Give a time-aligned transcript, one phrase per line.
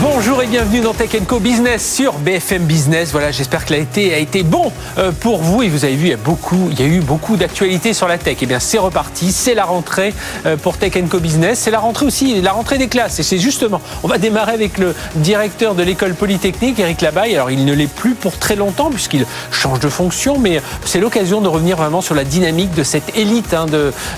[0.00, 3.10] Bonjour et bienvenue dans Tech Co Business sur BFM Business.
[3.10, 6.10] Voilà, j'espère que l'été a été bon euh, pour vous et vous avez vu, il
[6.10, 8.34] y a beaucoup, il y a eu beaucoup d'actualités sur la tech.
[8.34, 10.14] Et eh bien, c'est reparti, c'est la rentrée
[10.46, 13.18] euh, pour Tech Co Business, c'est la rentrée aussi, la rentrée des classes.
[13.18, 17.34] Et c'est justement, on va démarrer avec le directeur de l'école polytechnique, Eric Labaye.
[17.34, 21.40] Alors, il ne l'est plus pour très longtemps puisqu'il change de fonction, mais c'est l'occasion
[21.40, 23.66] de revenir vraiment sur la dynamique de cette élite hein,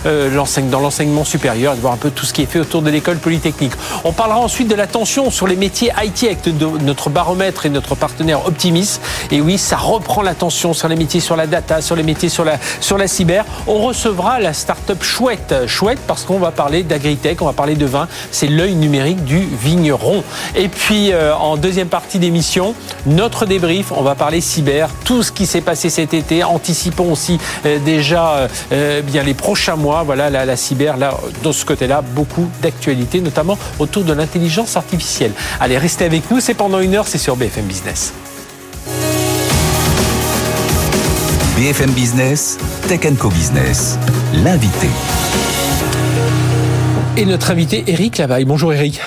[0.04, 2.90] euh, dans l'enseignement supérieur, de voir un peu tout ce qui est fait autour de
[2.90, 3.72] l'école polytechnique.
[4.04, 6.46] On parlera ensuite de la tension sur les métiers Avec
[6.82, 8.98] notre baromètre et notre partenaire Optimis.
[9.30, 12.44] Et oui, ça reprend l'attention sur les métiers sur la data, sur les métiers sur
[12.44, 13.44] la, sur la cyber.
[13.66, 15.54] On recevra la start-up Chouette.
[15.66, 18.08] Chouette parce qu'on va parler d'agritech, on va parler de vin.
[18.30, 20.22] C'est l'œil numérique du vigneron.
[20.56, 22.74] Et puis, euh, en deuxième partie d'émission,
[23.06, 26.42] notre débrief, on va parler cyber, tout ce qui s'est passé cet été.
[26.44, 30.02] Anticipons aussi euh, déjà euh, bien les prochains mois.
[30.02, 35.32] Voilà, la, la cyber, là, de ce côté-là, beaucoup d'actualités, notamment autour de l'intelligence artificielle.
[35.62, 38.14] Allez, restez avec nous, c'est pendant une heure, c'est sur BFM Business.
[41.54, 42.56] BFM Business,
[42.88, 43.98] Tech Co Business,
[44.32, 44.88] l'invité.
[47.18, 48.46] Et notre invité, Eric Lavaille.
[48.46, 49.02] Bonjour Eric.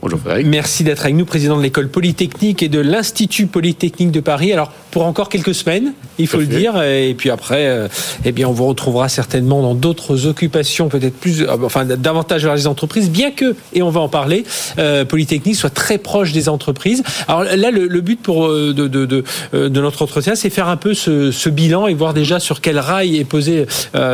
[0.00, 0.46] Bonjour Frédéric.
[0.46, 4.52] Merci d'être avec nous, président de l'école polytechnique et de l'Institut polytechnique de Paris.
[4.52, 6.80] Alors, pour encore quelques semaines, il faut le dire.
[6.82, 7.88] Et puis après, euh,
[8.24, 12.54] eh bien, on vous retrouvera certainement dans d'autres occupations, peut-être plus, euh, enfin, davantage vers
[12.54, 14.44] les entreprises, bien que, et on va en parler,
[14.78, 17.02] euh, Polytechnique soit très proche des entreprises.
[17.26, 20.94] Alors là, le, but pour de, de, de, de, notre entretien, c'est faire un peu
[20.94, 23.66] ce, ce, bilan et voir déjà sur quel rail est posé,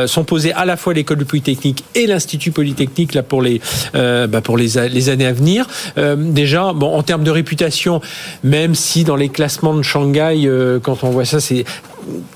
[0.07, 3.61] sont posés à la fois l'école Polytechnique et l'Institut Polytechnique là pour les,
[3.93, 5.67] bah, pour les, les années à venir.
[6.17, 8.01] Déjà, bon, en termes de réputation,
[8.43, 10.49] même si dans les classements de Shanghai
[10.83, 11.65] quand on voit ça, c'est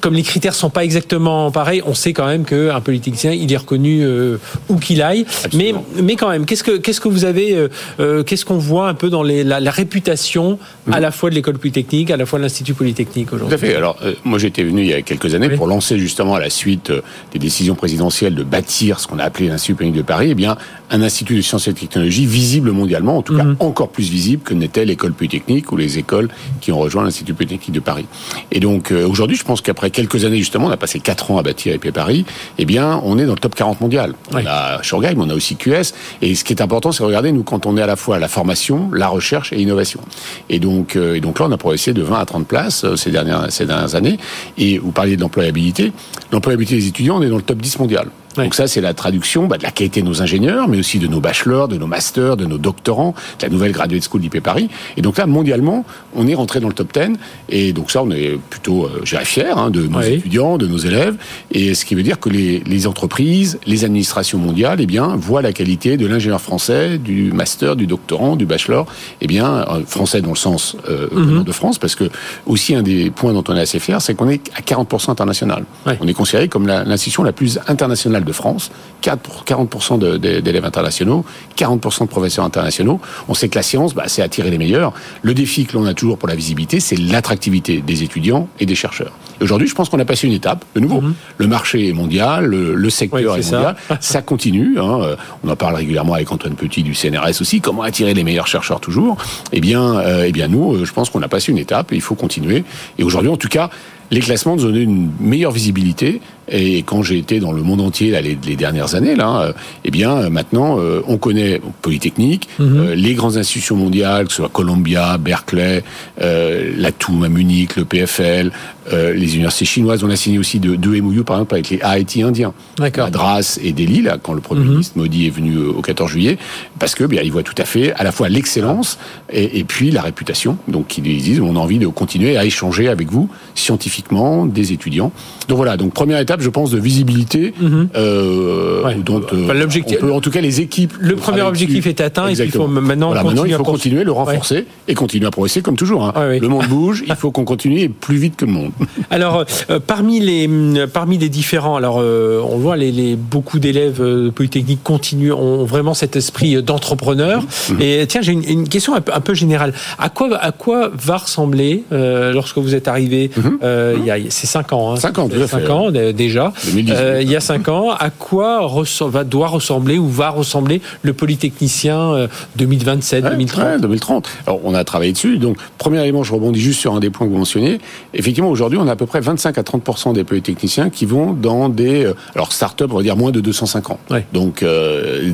[0.01, 3.57] comme les critères sont pas exactement pareils, on sait quand même qu'un politicien, il est
[3.57, 4.37] reconnu euh,
[4.69, 5.25] où qu'il aille.
[5.53, 7.67] Mais, mais quand même, qu'est-ce que, qu'est-ce que vous avez, euh,
[7.99, 10.57] euh, qu'est-ce qu'on voit un peu dans les, la, réputation
[10.91, 11.01] à mhm.
[11.01, 13.57] la fois de l'école polytechnique, à la fois de l'Institut polytechnique aujourd'hui?
[13.57, 13.75] Tout à fait.
[13.75, 16.91] Alors, moi, j'étais venu il y a quelques années pour lancer justement à la suite
[17.33, 20.57] des décisions présidentielles de bâtir ce qu'on a appelé l'Institut polytechnique de Paris, eh bien,
[20.89, 23.57] un institut de sciences et de technologie visible mondialement, en tout cas mhm.
[23.59, 26.29] encore plus visible que n'était l'école polytechnique ou les écoles
[26.61, 28.05] qui ont rejoint l'Institut polytechnique de Paris.
[28.51, 31.43] Et donc, aujourd'hui, je pense qu'après quelques années justement, on a passé 4 ans à
[31.43, 32.25] bâtir IP Paris,
[32.57, 34.13] eh bien, on est dans le top 40 mondial.
[34.31, 35.93] On a Shurgheim, on a aussi QS.
[36.21, 38.19] Et ce qui est important, c'est regarder, nous, quand on est à la fois à
[38.19, 40.01] la formation, la recherche et l'innovation.
[40.49, 42.95] Et donc, euh, et donc là, on a progressé de 20 à 30 places euh,
[42.95, 44.17] ces, dernières, ces dernières années.
[44.57, 45.91] Et vous parliez de l'employabilité.
[46.31, 48.07] L'employabilité des étudiants, on est dans le top 10 mondial.
[48.35, 51.07] Donc ça, c'est la traduction bah, de la qualité de nos ingénieurs, mais aussi de
[51.07, 54.69] nos bachelors, de nos masters, de nos doctorants, de la nouvelle graduate school d'IP Paris.
[54.97, 55.85] Et donc là, mondialement,
[56.15, 57.17] on est rentré dans le top 10.
[57.49, 60.77] Et donc ça, on est plutôt, euh, j'ai fier hein, de nos étudiants, de nos
[60.77, 61.15] élèves.
[61.51, 65.41] Et ce qui veut dire que les, les entreprises, les administrations mondiales, eh bien, voient
[65.41, 68.85] la qualité de l'ingénieur français, du master, du doctorant, du bachelor,
[69.21, 71.43] eh bien, euh, français dans le sens euh, mhm.
[71.43, 72.09] de France, parce que
[72.45, 75.65] aussi un des points dont on est assez fier, c'est qu'on est à 40% international.
[75.99, 78.71] On est considéré comme l'institution la plus internationale de France,
[79.01, 81.25] 40% d'élèves internationaux,
[81.57, 82.99] 40% de professeurs internationaux.
[83.27, 84.93] On sait que la science, bah, c'est attirer les meilleurs.
[85.21, 88.75] Le défi que l'on a toujours pour la visibilité, c'est l'attractivité des étudiants et des
[88.75, 89.13] chercheurs.
[89.41, 91.01] Aujourd'hui, je pense qu'on a passé une étape, de nouveau.
[91.01, 91.13] Mhm.
[91.37, 94.77] Le marché est mondial, le, secteur est, mondial, ça, continue.
[94.79, 94.99] Hein.
[95.01, 97.61] Euh, on en parle régulièrement avec Antoine Petit du CNRS aussi.
[97.61, 99.17] Comment attirer les meilleurs chercheurs toujours?
[99.51, 101.95] Eh bien, euh, eh bien nous, euh, je pense qu'on a passé une étape et
[101.95, 102.63] il faut continuer.
[102.97, 103.69] Et aujourd'hui, en tout cas,
[104.11, 106.21] les classements nous ont donné une meilleure visibilité.
[106.51, 109.53] Et quand j'ai été dans le monde entier là, les, dernières années, là, euh,
[109.85, 112.93] eh bien euh, maintenant euh, on connaît Polytechnique, mhm.
[112.93, 115.83] les grandes institutions mondiales, que ce soit Columbia, Berkeley,
[116.19, 118.51] la TUM à Munich, le PFL,
[118.91, 120.03] les universités chinoises.
[120.03, 123.71] On a signé aussi deux, deux MOU par exemple avec les IIT indiens, Madras et
[123.71, 124.69] Delhi, là, quand le Premier mhm.
[124.69, 126.37] ministre Modi est venu au 14 juillet,
[126.79, 128.97] parce que bien, ils voient tout à fait à la fois l'excellence
[129.31, 130.57] et, et, puis la réputation.
[130.67, 135.11] Donc ils disent on a envie de continuer à échanger avec vous scientifiquement des étudiants.
[135.47, 137.53] Donc voilà, donc première étape, je pense, de visibilité.
[137.59, 137.89] Mhm.
[137.95, 140.93] Euh, dont, euh, l'objectif, en tout cas, les équipes.
[140.99, 144.65] Le premier objectif est atteint et il faut maintenant, maintenant il faut continuer, le renforcer
[144.87, 146.05] et continuer à progresser comme toujours.
[146.05, 146.13] Hein.
[146.39, 148.71] Le monde bouge, il faut qu'on continue plus vite que le monde.
[149.09, 150.49] Alors, euh, parmi les
[150.91, 156.15] parmi les différents, alors on voit les, les beaucoup d'élèves polytechniques continuent ont vraiment cet
[156.15, 157.43] esprit d'entrepreneur.
[157.69, 157.81] Mhm.
[157.81, 159.73] Et tiens, j'ai une, question un peu, un peu, générale.
[159.97, 163.31] À quoi à quoi va ressembler lorsque vous êtes arrivé?
[163.37, 164.93] Mhm euh, il y a c'est 5 ans.
[164.93, 166.53] Hein, 5 ans, tout 5 ans déjà.
[166.75, 167.91] Euh, il y a 5 ans.
[167.91, 168.69] À quoi
[169.01, 174.29] va, doit ressembler ou va ressembler le Polytechnicien 2027, 2030 2030.
[174.47, 175.37] Alors, on a travaillé dessus.
[175.37, 177.79] Donc, premier élément, je rebondis juste sur un des points que vous mentionnez.
[178.13, 181.69] Effectivement, aujourd'hui, on a à peu près 25 à 30% des Polytechniciens qui vont dans
[181.69, 183.99] des, alors, start-up, on va dire moins de 205 ans.
[184.33, 184.63] Donc,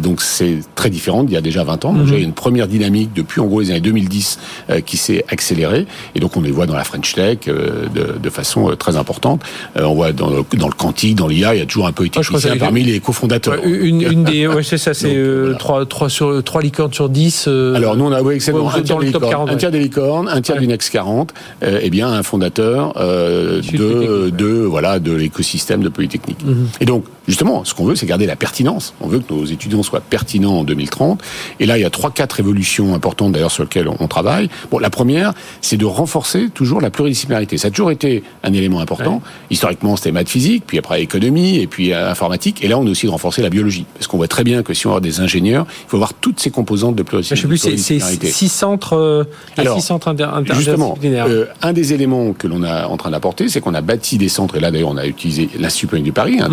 [0.01, 1.25] donc c'est très différent.
[1.27, 1.95] Il y a déjà 20 ans.
[2.05, 4.39] Il y a une première dynamique depuis, en gros, les années 2010
[4.85, 5.85] qui s'est accélérée.
[6.15, 9.41] Et donc, on les voit dans la French Tech de, de façon euh, très importante.
[9.77, 11.91] Euh, on voit dans le, dans le quantique, dans l'IA, il y a toujours un
[11.91, 13.55] peu technicien parmi les cofondateurs.
[13.65, 17.45] une, une, des, ouais, c'est ça, c'est euh, 3, 3, sur, 3 licornes sur 10.
[17.47, 20.29] Euh, Alors nous, on a, oui, excellent, un, tiers des licornes, un tiers des licornes,
[20.29, 21.33] un tiers du Next 40,
[21.63, 26.43] euh, eh bien, un fondateur euh, de, de, voilà, de l'écosystème de Polytechnique.
[26.45, 26.67] Mhm.
[26.81, 28.93] Et donc, justement, ce qu'on veut, c'est garder la pertinence.
[29.01, 31.21] On veut que nos étudiants soient pertinents en 2030.
[31.59, 34.49] Et là, il y a trois, quatre évolutions importantes d'ailleurs sur lesquelles on, travaille.
[34.71, 37.57] Bon, la première, c'est de renforcer toujours la pluridisciplinarité.
[37.57, 39.21] Ça a toujours été un élément important.
[39.49, 42.63] Historiquement, c'était maths physique, puis après économie, et puis euh, informatique.
[42.63, 43.85] Et là, on a aussi de renforcer la biologie.
[43.95, 46.39] Parce qu'on voit très bien que si on a des ingénieurs, il faut avoir toutes
[46.39, 47.69] ces composantes de pluridisciplinarité.
[47.69, 49.23] Je sais plus, c'est six centres, euh,
[49.57, 50.07] Alors, six centres
[50.53, 54.17] Justement, euh, un des éléments que l'on est en train d'apporter, c'est qu'on a bâti
[54.17, 56.49] des centres, et là d'ailleurs on a utilisé l'Institut du Paris, hein,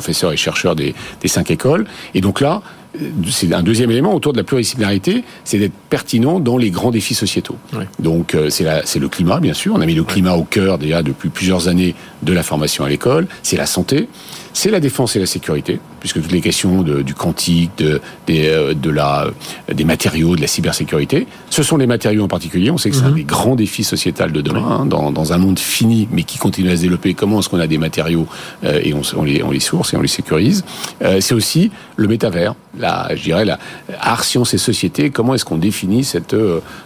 [0.00, 1.84] professeurs et chercheurs des, des cinq écoles.
[2.14, 2.62] Et donc là,
[3.30, 7.14] c'est un deuxième élément autour de la pluridisciplinarité, c'est d'être pertinent dans les grands défis
[7.14, 7.56] sociétaux.
[8.00, 9.74] Donc euh, c'est le climat, bien sûr.
[9.76, 12.88] On a mis le climat au cœur déjà depuis plusieurs années de la formation à
[12.88, 13.26] l'école.
[13.42, 14.08] C'est la santé,
[14.52, 18.48] c'est la défense et la sécurité, puisque toutes les questions de, du quantique, de, des,
[18.48, 19.28] euh, de la,
[19.72, 22.70] des matériaux, de la cybersécurité, ce sont les matériaux en particulier.
[22.70, 23.14] On sait que c'est un mhm.
[23.16, 26.70] des grands défis sociétals de demain, hein, dans, dans, un monde fini, mais qui continue
[26.70, 27.14] à se développer.
[27.14, 28.26] Comment est-ce qu'on a des matériaux
[28.64, 30.64] euh, et on, on, les, on les source et on les sécurise?
[31.02, 33.58] Euh, C'est aussi le métavers, la, je dirais, la
[34.00, 35.10] art, science et société.
[35.10, 36.34] Comment est-ce qu'on définit cette,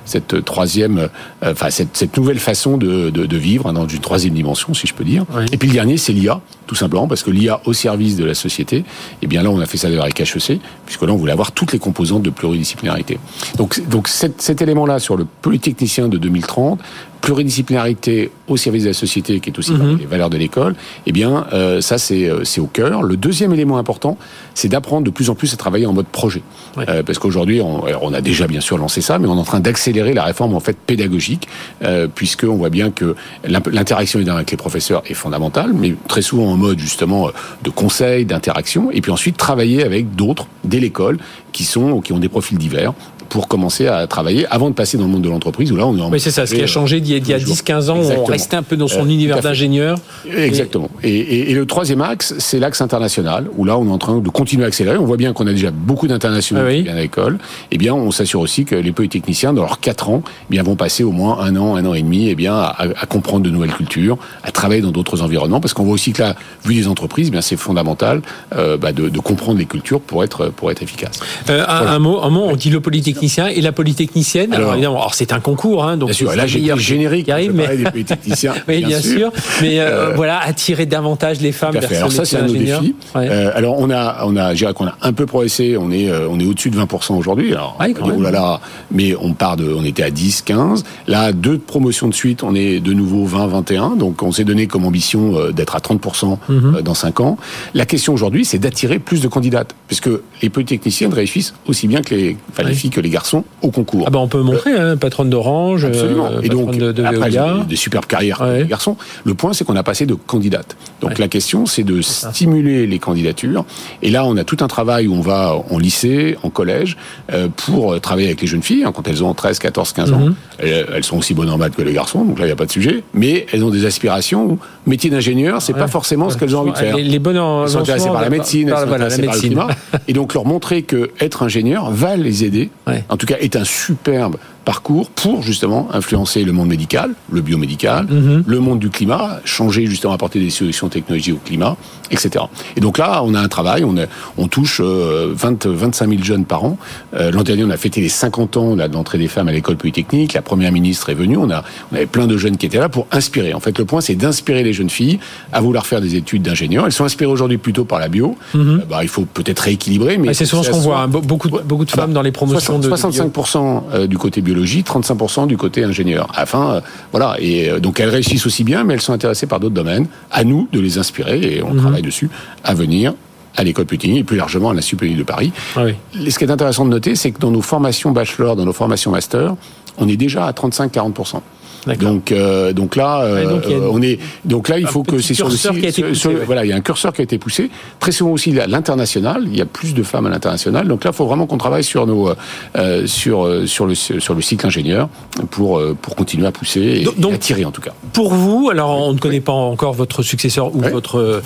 [0.04, 1.08] cette troisième,
[1.42, 4.86] enfin cette, cette, nouvelle façon de, de, de vivre hein, dans une troisième dimension, si
[4.86, 5.23] je peux dire.
[5.52, 8.34] Et puis le dernier, c'est l'IA, tout simplement, parce que l'IA au service de la
[8.34, 8.78] société.
[8.78, 8.84] Et
[9.22, 11.72] eh bien là, on a fait ça avec HEC, puisque là, on voulait avoir toutes
[11.72, 13.18] les composantes de pluridisciplinarité.
[13.56, 16.80] Donc, cet élément-là sur le polytechnicien de 2030,
[17.24, 20.74] pluridisciplinarité au service de la société, qui est aussi mm les valeurs de l'école,
[21.06, 23.02] eh bien, euh, ça, euh, c'est au cœur.
[23.02, 24.18] Le deuxième élément important,
[24.54, 26.42] c'est d'apprendre de plus en plus à travailler en mode projet.
[26.78, 29.44] Euh, parce qu'aujourd'hui, on, on, a déjà bien sûr lancé ça, mais on est en
[29.44, 31.48] train d'accélérer la réforme en fait pédagogique,
[31.82, 33.14] euh, puisqu'on voit bien que
[33.46, 37.30] l'interaction avec les professeurs est fondamentale, mais très souvent en mode justement
[37.62, 41.18] de conseil, d'interaction, et puis ensuite travailler avec d'autres dès l'école
[41.52, 42.92] qui sont qui ont des profils divers
[43.28, 45.96] pour commencer à travailler avant de passer dans le monde de l'entreprise où là on
[45.96, 48.24] est en Oui, c'est ça, ce qui a changé il y a, 10-15 ans, on
[48.24, 49.98] restait un peu dans son euh, univers d'ingénieur.
[50.26, 50.90] Exactement.
[51.02, 54.28] Et, et, le troisième axe, c'est l'axe international où là on est en train de
[54.28, 54.96] continuer à accélérer.
[54.96, 57.38] On voit bien qu'on a déjà beaucoup d'internationaux ah qui viennent à l'école.
[57.70, 60.76] Eh bien, on s'assure aussi que les polytechniciens, dans leurs 4 ans, eh bien, vont
[60.76, 63.50] passer au moins un an, un an et demi eh bien, à, à comprendre de
[63.50, 66.34] nouvelles cultures, à travailler dans d'autres environnements parce qu'on voit aussi que là,
[66.64, 68.22] vu les entreprises, eh bien c'est fondamental
[68.54, 71.20] euh, bah, de, de, comprendre les cultures pour être, pour être efficace.
[71.48, 74.52] Euh, un, mot, un mot, on dit le polytechnicien et la polytechnicienne.
[74.52, 77.32] Alors, évidemment, alors c'est un concours, hein, donc bien sûr, là j'ai le générique qui
[77.32, 78.54] arrive, mais des polytechniciens.
[78.68, 79.30] oui, bien, sûr.
[79.62, 82.94] Mais euh, euh, voilà, attirer davantage les femmes vers Alors ça, c'est un autre défi.
[83.16, 85.76] Euh, alors on a, on a, je dirais qu'on a un peu progressé.
[85.76, 87.52] On est, on est au-dessus de 20% aujourd'hui.
[87.52, 90.84] Alors, oh là là, mais on part de, on était à 10, 15.
[91.06, 93.96] Là, deux promotions de suite, on est de nouveau 20, 21.
[93.96, 96.82] Donc on s'est donné comme ambition d'être à 30% mhm.
[96.82, 97.38] dans 5 ans.
[97.74, 100.10] La question aujourd'hui, c'est d'attirer plus de candidates, puisque
[100.42, 104.04] les polytechniciennes réussissent aussi bien que les, enfin, les filles que les garçons au concours.
[104.06, 106.26] Ah bah on peut montrer, hein, patronne d'Orange, absolument.
[106.26, 107.30] Euh, et donc de, de après,
[107.68, 108.96] des superbes carrières les garçons.
[109.24, 110.76] Le point, c'est qu'on a passé de candidates.
[111.00, 113.64] Donc la question, c'est de stimuler les candidatures.
[114.02, 116.96] Et là, on a tout un travail où on va en lycée, en collège,
[117.32, 120.18] euh, pour travailler avec les jeunes filles hein, quand elles ont 13, 14, 15 ans.
[120.18, 120.34] Mhm.
[120.58, 122.66] Elles, sont aussi bonnes en maths que les garçons, donc là, il n'y a pas
[122.66, 123.02] de sujet.
[123.12, 126.72] Mais elles ont des aspirations où métier d'ingénieur, c'est pas forcément ce qu'elles ont envie
[126.72, 126.96] de faire.
[126.96, 129.68] Les, bonnes elles sont intéressées par la médecine, elles sont intéressées par le climat.
[130.08, 132.70] Et donc leur montrer que être ingénieur va les aider
[133.08, 138.06] en tout cas, est un superbe parcours pour justement influencer le monde médical, le biomédical,
[138.06, 138.44] mhm.
[138.46, 141.76] le monde du climat, changer justement, apporter des solutions technologiques au climat,
[142.10, 142.44] etc.
[142.76, 143.94] Et donc là, on a un travail, on,
[144.38, 146.78] on touche 20, 25 000 jeunes par an.
[147.14, 149.76] Euh, l'an dernier, on a fêté les 50 ans de l'entrée des femmes à l'école
[149.76, 150.32] polytechnique.
[150.32, 151.36] La première ministre est venue.
[151.36, 153.54] On, a, on avait plein de jeunes qui étaient là pour inspirer.
[153.54, 155.18] En fait, le point, c'est d'inspirer les jeunes filles
[155.52, 156.86] à vouloir faire des études d'ingénieur.
[156.86, 158.36] Elles sont inspirées aujourd'hui plutôt par la bio.
[158.54, 158.80] Mhm.
[158.82, 161.00] Euh, bah, il faut peut-être rééquilibrer, mais c'est souvent ce qu'on voit.
[161.00, 161.08] Hein.
[161.08, 164.53] beaucoup, de, beaucoup de femmes dans les promotions 65 de 65% euh, du côté bio
[164.62, 166.28] 35% du côté ingénieur.
[166.38, 166.80] Enfin, euh,
[167.12, 167.36] voilà.
[167.38, 170.06] Et euh, donc elles réussissent aussi bien, mais elles sont intéressées par d'autres domaines.
[170.30, 171.80] À nous de les inspirer et on mhm.
[171.80, 172.28] travaille dessus
[172.62, 173.14] à venir
[173.56, 175.52] à l'école Putigny et plus largement à l'Institut Putigny de Paris.
[175.76, 178.72] Ah Ce qui est intéressant de noter, c'est que dans nos formations bachelor, dans nos
[178.72, 179.54] formations master,
[179.98, 181.40] on est déjà à 35-40%.
[181.86, 183.60] Donc, euh, donc là, euh,
[183.90, 186.04] on est, donc là, il faut que c'est sur le site.
[186.46, 187.70] Voilà, il y a un curseur qui a été poussé.
[188.00, 189.44] Très souvent aussi à l'international.
[189.46, 190.88] Il y a plus de femmes à l'international.
[190.88, 192.30] Donc là, il faut vraiment qu'on travaille sur nos,
[192.76, 195.08] euh, sur sur le sur le cycle ingénieur
[195.50, 197.92] pour pour continuer à pousser et, donc, attirer en tout cas.
[198.12, 201.42] Pour vous, alors on ne connaît pas encore votre successeur ou votre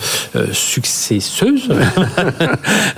[0.53, 1.69] successeuse,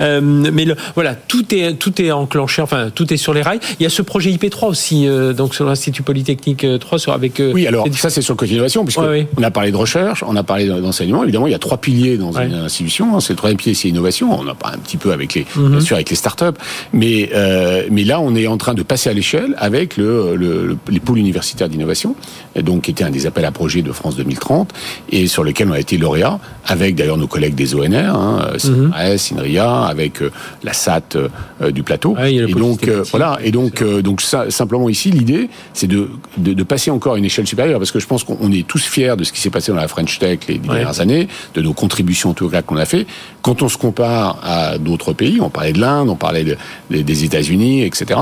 [0.00, 2.62] mais le, voilà, tout est tout est enclenché.
[2.62, 3.60] Enfin, tout est sur les rails.
[3.80, 5.06] Il y a ce projet IP3 aussi,
[5.36, 8.84] donc sur l'Institut Polytechnique 3 sur avec oui, alors ça c'est sur le côté innovation,
[8.84, 9.00] puisque
[9.36, 11.22] on a parlé de recherche, on a parlé d'enseignement.
[11.22, 13.16] Évidemment, il y a trois piliers dans une institution.
[13.16, 13.20] Hein.
[13.20, 14.38] C'est le troisième pilier, c'est innovation.
[14.38, 15.70] On a pas un petit peu avec les, mhm.
[15.70, 16.58] bien sûr, avec les startups,
[16.92, 20.76] mais euh, mais là, on est en train de passer à l'échelle avec le, le,
[20.88, 22.14] les pôles universitaires d'innovation,
[22.60, 24.72] donc qui était un des appels à projets de France 2030
[25.10, 28.92] et sur lequel on a été lauréat, avec d'ailleurs nos collègues des ONR, hein, mhm.
[28.94, 30.30] INRIA, avec euh,
[30.62, 32.16] la SAT euh, du plateau.
[32.18, 33.38] et donc voilà.
[33.42, 37.46] Et donc donc ça, simplement ici, l'idée, c'est de, de, de passer encore une échelle
[37.46, 39.78] supérieure, parce que je pense qu'on est tous fiers de ce qui s'est passé dans
[39.78, 43.06] la French Tech les dernières années, de nos contributions en tout cas qu'on a fait.
[43.42, 46.56] Quand on se compare à d'autres pays, on parlait de l'Inde, on parlait
[46.90, 48.20] des États-Unis, etc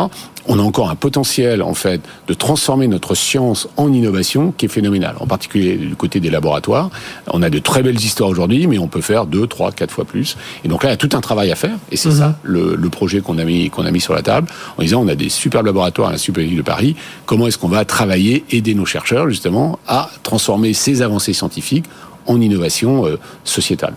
[0.50, 4.68] on a encore un potentiel en fait de transformer notre science en innovation qui est
[4.68, 5.14] phénoménal.
[5.20, 6.90] En particulier du côté des laboratoires,
[7.28, 10.04] on a de très belles histoires aujourd'hui, mais on peut faire deux, trois, quatre fois
[10.04, 10.36] plus.
[10.64, 12.16] Et donc là, il y a tout un travail à faire, et c'est mhm.
[12.16, 15.06] ça le, projet qu'on a mis qu'on a mis sur la table en disant on
[15.06, 16.96] a des super laboratoires à l'Institut de Paris.
[17.26, 21.84] Comment est-ce qu'on va travailler, aider nos chercheurs justement à transformer ces avancées scientifiques
[22.26, 23.94] en innovation euh, sociétale?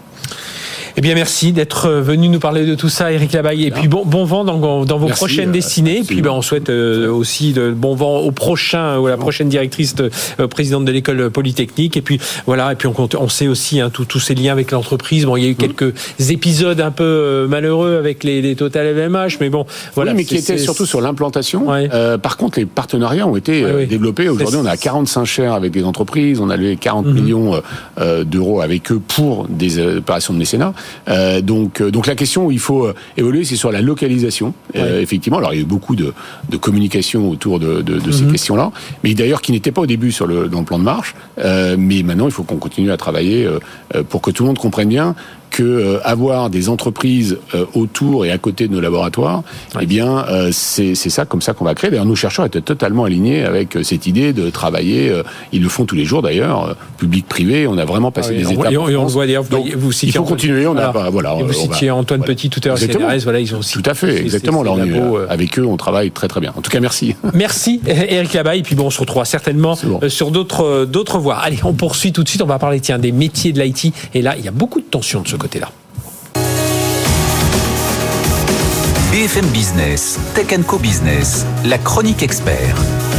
[0.95, 3.65] Eh bien, merci d'être euh, venu nous parler de tout ça, Eric Labaye.
[3.65, 5.99] Et puis, bon, bon vent dans, dans vos prochaines euh, destinées.
[5.99, 9.49] Et puis, ben, on souhaite aussi de bon vent au prochain ou à la prochaine
[9.49, 10.11] directrice, de,
[10.49, 11.97] présidente de l'école polytechnique.
[11.97, 12.71] Et puis, voilà.
[12.73, 15.25] Et puis, on, on sait aussi hein, tous ces liens avec l'entreprise.
[15.25, 15.93] Bon, il y a eu quelques
[16.29, 20.11] épisodes un peu malheureux avec les, les Total LVMH, mais bon, voilà.
[20.11, 21.65] Oui, mais qui étaient surtout sur l'implantation.
[22.21, 24.29] par contre, les partenariats ont été développés.
[24.29, 26.39] Aujourd'hui, on a 45 chers avec des entreprises.
[26.39, 27.13] On a levé 40 mhm.
[27.13, 27.61] millions
[28.25, 30.73] d'euros avec eux pour des opérations de mécénat.
[31.07, 34.53] Euh, donc, euh, donc la question où il faut euh, évoluer, c'est sur la localisation.
[34.73, 36.13] effectivement, alors il y a eu beaucoup de,
[36.49, 38.31] de communication autour de, de, de ces mhm.
[38.31, 38.71] questions-là,
[39.03, 41.15] mais d'ailleurs qui n'étaient pas au début sur le, dans le plan de marche.
[41.37, 43.47] mais maintenant, il faut qu'on continue à travailler
[44.09, 45.15] pour que tout le monde comprenne bien
[45.53, 49.43] que euh, avoir des entreprises euh, autour et à côté de nos laboratoires,
[49.79, 51.91] eh bien, euh, c'est ça comme ça qu'on va créer.
[51.91, 55.13] D'ailleurs, nos chercheurs étaient totalement alignés avec cette idée de travailler.
[55.51, 57.67] ils le font tous les jours d'ailleurs, public-privé.
[57.67, 58.71] On a vraiment passé ah des étapes.
[58.71, 60.65] Et on, voit d'ailleurs, vous il faut continuer.
[60.65, 61.35] On a pas, voilà.
[61.35, 62.77] vous citiez Antoine Petit tout à l'heure.
[63.23, 63.59] Voilà, ils ont.
[63.59, 64.63] Tout à fait, exactement.
[64.63, 66.51] Là, on est, avec eux, on travaille très très bien.
[66.57, 67.15] En tout cas, merci.
[67.33, 68.59] Merci, Eric Labaye.
[68.59, 69.75] Et puis bon, on se retrouvera certainement
[70.07, 71.35] sur d'autres d'autres voies.
[71.35, 72.41] Allez, on poursuit tout de suite.
[72.41, 73.93] On va parler tiens des métiers de l'IT.
[74.13, 75.35] Et là, il y a beaucoup de tensions de ce
[79.11, 83.12] BFM Business, Tech Co Business, la chronique expert.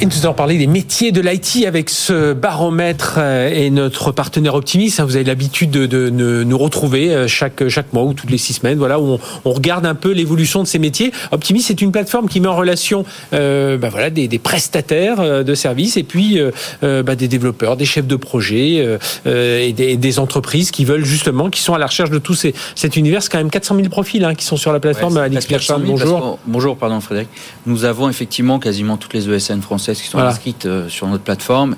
[0.00, 4.54] Et nous allons parler des métiers de l'IT avec ce baromètre euh, et notre partenaire
[4.54, 4.94] Optimis.
[4.98, 8.52] Hein, vous avez l'habitude de, nous retrouver euh, chaque, chaque mois ou toutes les six
[8.52, 11.10] semaines, voilà, où on, regarde un peu l'évolution de ces métiers.
[11.32, 15.96] Optimis, c'est une plateforme qui met en relation euh, bah voilà, des, prestataires de services
[15.96, 16.38] et puis
[16.82, 21.74] bah des développeurs, des chefs de projet et des, entreprises qui veulent justement, qui sont
[21.74, 23.22] à la recherche de tout ces, cet univers.
[23.22, 25.18] C'est quand même 400 000 profils hein, qui sont sur la plateforme.
[25.84, 26.38] Bonjour.
[26.46, 27.28] Bonjour, pardon Frédéric.
[27.66, 31.76] Nous avons effectivement quasiment toutes les ESN françaises qui sont inscrites euh, sur notre plateforme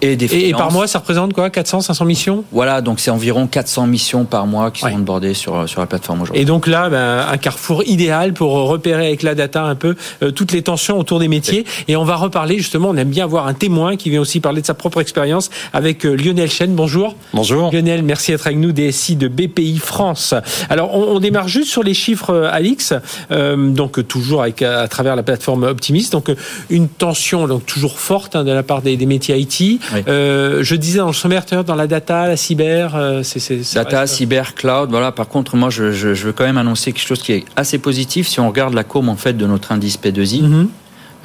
[0.00, 2.44] et des Et par mois, ça représente quoi 400, 500 missions?
[2.52, 6.22] Voilà, donc c'est environ 400 missions par mois qui sont bordées sur, sur la plateforme
[6.22, 6.42] aujourd'hui.
[6.42, 10.30] Et donc là, ben, un carrefour idéal pour repérer avec la data un peu euh,
[10.30, 11.64] toutes les tensions autour des métiers.
[11.88, 14.60] Et on va reparler justement, on aime bien avoir un témoin qui vient aussi parler
[14.60, 16.74] de sa propre expérience avec euh, Lionel Chen.
[16.74, 17.16] Bonjour.
[17.34, 17.72] Bonjour.
[17.72, 20.34] Lionel, merci d'être avec nous, DSI de BPI France.
[20.70, 22.92] Alors, on, on démarre juste sur les chiffres, euh, Alix.
[23.30, 26.12] Euh, donc, toujours avec, à travers la plateforme Optimist.
[26.12, 26.30] Donc,
[26.70, 29.80] une tension donc toujours forte hein, de la part des, des métiers IT.
[30.08, 34.54] Euh, je disais dans le sommaire, dans la data, la cyber, euh, c'est data, cyber,
[34.54, 34.90] cloud.
[34.90, 35.12] Voilà.
[35.12, 38.28] Par contre, moi, je, veux quand même annoncer quelque chose qui est assez positif.
[38.28, 40.68] Si on regarde la courbe en fait de notre indice P2I, mhm.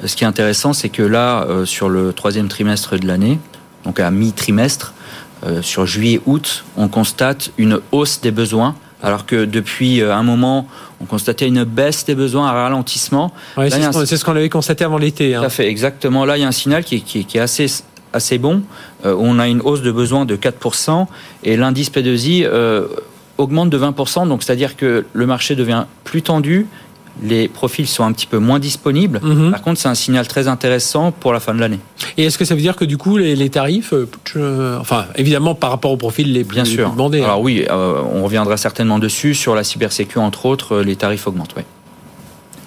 [0.02, 3.38] euh, ce qui est intéressant, c'est que là, sur le troisième trimestre de l'année,
[3.84, 4.94] donc à mi-trimestre,
[5.60, 10.66] sur juillet-août, on constate une hausse des besoins alors que depuis un moment,
[10.98, 13.30] on constatait une baisse des besoins, un ralentissement.
[13.58, 15.34] c'est ce qu'on avait constaté avant l'été.
[15.34, 15.40] Hein.
[15.40, 16.24] Tout à fait, exactement.
[16.24, 17.66] Là, il y a un signal qui est assez
[18.14, 18.62] assez bon.
[19.04, 21.06] Euh, on a une hausse de besoin de 4%
[21.42, 22.86] et l'indice P2I euh,
[23.36, 24.28] augmente de 20%.
[24.28, 26.66] Donc, c'est-à-dire que le marché devient plus tendu.
[27.22, 29.20] Les profils sont un petit peu moins disponibles.
[29.22, 29.52] Mhm.
[29.52, 31.78] Par contre, c'est un signal très intéressant pour la fin de l'année.
[32.16, 35.70] Et est-ce que ça veut dire que du coup, les, tarifs, euh, enfin, évidemment, par
[35.70, 36.90] rapport aux profils les plus, Bien sûr.
[36.90, 37.26] demandés hein.
[37.26, 39.34] Alors oui, on reviendra certainement dessus.
[39.34, 41.54] Sur la cybersécurité, entre autres, les tarifs augmentent.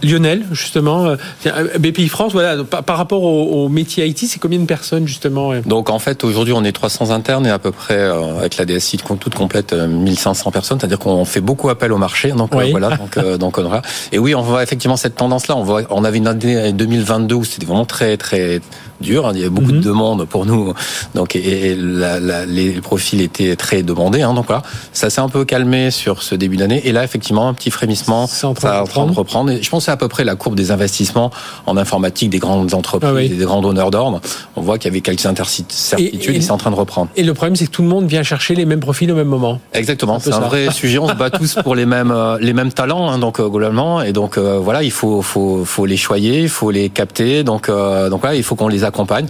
[0.03, 4.65] Lionel, justement, euh, euh, BPI France, voilà, par, rapport au, métier IT, c'est combien de
[4.65, 8.37] personnes justement Donc en fait, aujourd'hui, on est 300 internes et à peu près euh,
[8.37, 12.31] avec la DSI toute complète 1500 personnes, c'est-à-dire qu'on fait beaucoup appel au marché.
[12.31, 13.81] Donc voilà, donc, donc voilà.
[14.11, 15.55] Et oui, on voit effectivement cette tendance-là.
[15.55, 18.61] On voit, on avait une année 2022 où c'était vraiment très très
[19.01, 19.27] dur.
[19.27, 19.31] Hein.
[19.33, 19.83] Il y avait beaucoup de mhm.
[19.83, 20.73] demandes pour nous,
[21.15, 24.21] donc et, la, la, les profils étaient très demandés.
[24.21, 24.61] Hein, donc voilà,
[24.93, 26.81] ça s'est un peu calmé sur ce début d'année.
[26.85, 29.51] Et là, effectivement, un petit frémissement, ça est en train de reprendre.
[29.51, 31.31] Et je pense c'est à peu près la courbe des investissements
[31.65, 34.21] en informatique des grandes entreprises ah et des grands donneurs d'ordre.
[34.55, 37.09] On voit qu'il y avait quelques incertitudes et, c'est en train de reprendre.
[37.15, 39.27] Et le problème, c'est que tout le monde vient chercher les mêmes profils au même
[39.27, 39.59] moment.
[39.73, 40.97] Exactement, c'est un, vrai sujet.
[40.97, 44.01] On se bat tous pour les mêmes euh, les mêmes talents, hein, donc euh, globalement.
[44.01, 47.43] Et donc euh, voilà, il faut faut faut les choyer, il faut les capter.
[47.43, 49.27] Donc donc voilà, il faut qu'on les accompagne.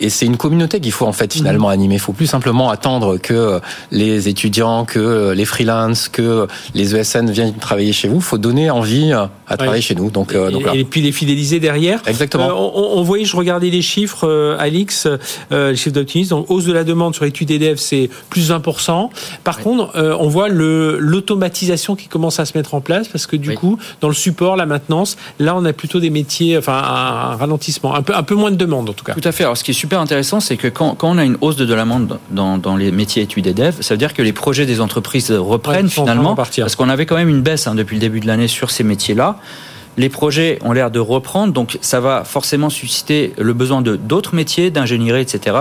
[0.00, 1.74] Et c'est une communauté qu'il faut en fait finalement mhm.
[1.74, 1.94] animer.
[1.94, 3.60] Il faut plus simplement attendre que
[3.90, 8.16] les étudiants, que les freelances, que les ESN viennent travailler chez vous.
[8.16, 10.10] Il faut donner envie à travailler chez nous.
[10.10, 12.00] Donc, euh, et, puis les fidéliser derrière.
[12.06, 12.48] Exactement.
[12.48, 15.06] Euh, on, voyait, je regardais les chiffres, euh, Alix,
[15.50, 16.30] les chiffres d'optimisme.
[16.30, 19.10] Donc hausse de la demande sur études et dev, c'est plus 20%.
[19.44, 23.54] Par contre, on voit l'automatisation qui commence à se mettre en place parce que du
[23.54, 27.94] coup, dans le support, la maintenance, là, on a plutôt des métiers, enfin un, ralentissement,
[27.94, 29.14] un peu, un peu moins de demande tout cas.
[29.14, 29.44] Tout à fait.
[29.44, 31.72] Alors ce qui est super intéressant, c'est que quand, quand, on a une hausse de
[31.72, 34.66] la demande dans, dans, les métiers études et dev, ça veut dire que les projets
[34.66, 38.20] des entreprises reprennent finalement, parce qu'on avait quand même une baisse hein, depuis le début
[38.20, 39.38] de l'année sur ces métiers-là.
[39.98, 44.34] Les projets ont l'air de reprendre, donc ça va forcément susciter le besoin de d'autres
[44.34, 45.56] métiers, d'ingénierie, etc.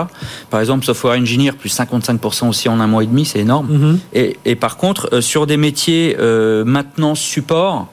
[0.49, 3.67] Par exemple, software engineer, plus 55% aussi en un mois et demi, c'est énorme.
[3.69, 3.99] Mhm.
[4.13, 7.87] et, par contre, euh, sur des métiers euh, maintenance, support,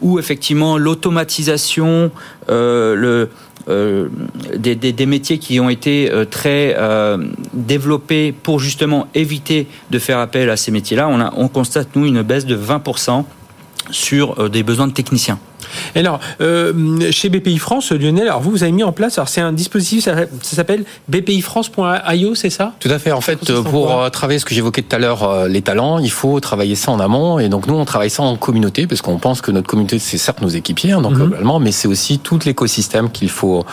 [0.00, 2.10] où effectivement l'automatisation,
[2.48, 3.30] euh, le,
[4.56, 6.74] des, métiers qui ont été très
[7.52, 12.22] développés pour justement éviter de faire appel à ces métiers-là, on, on constate, nous, une
[12.22, 13.24] baisse de 20%
[13.90, 15.38] sur des besoins de techniciens.
[15.94, 19.40] Alors, euh, chez BPI France, Lionel, alors vous, vous avez mis en place, alors c'est
[19.40, 22.72] un dispositif, ça, s'appelle bpifrance.io, c'est ça?
[22.80, 23.12] Tout à fait.
[23.12, 26.10] En fait, pour euh, travailler ce que j'évoquais tout à l'heure, euh, les talents, il
[26.10, 27.38] faut travailler ça en amont.
[27.38, 30.18] Et donc, nous, on travaille ça en communauté, parce qu'on pense que notre communauté, c'est
[30.18, 31.18] certes nos équipiers, hein, donc mhm.
[31.18, 33.64] globalement, mais c'est aussi tout l'écosystème qu'il faut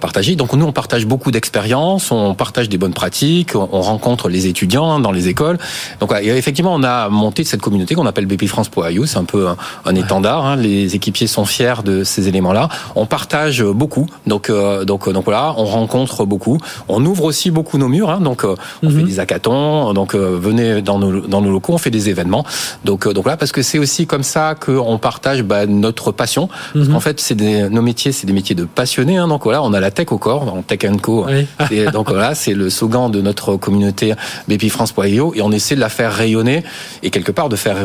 [0.00, 0.36] partager.
[0.36, 5.00] Donc, nous, on partage beaucoup d'expériences, on partage des bonnes pratiques, on, rencontre les étudiants
[5.00, 5.58] dans les écoles.
[6.00, 9.06] Donc, effectivement, on a monté cette communauté qu'on appelle bpifrance.io.
[9.06, 9.48] C'est un peu
[9.84, 10.44] un, étendard.
[10.44, 10.56] Hein.
[10.56, 12.68] Les équipiers sont fiers de ces éléments-là.
[12.96, 16.58] On partage beaucoup, donc euh, donc donc voilà, on rencontre beaucoup.
[16.88, 19.04] On ouvre aussi beaucoup nos murs, hein, donc euh, on fait mhm.
[19.04, 22.44] des hackathons, donc euh, venez dans nos dans nos locaux, on fait des événements.
[22.84, 26.48] Donc donc là parce que c'est aussi comme ça qu'on partage bah, notre passion.
[26.72, 26.94] Parce mhm.
[26.94, 29.16] qu'en fait, c'est nos métiers, c'est des métiers de passionnés.
[29.16, 31.26] Hein, donc voilà, on a la tech au corps, dans Tech Co.
[31.70, 34.14] Et donc voilà, c'est le slogan de notre communauté
[34.48, 36.64] bpfrance.io et on essaie de la faire rayonner
[37.02, 37.76] et quelque part de faire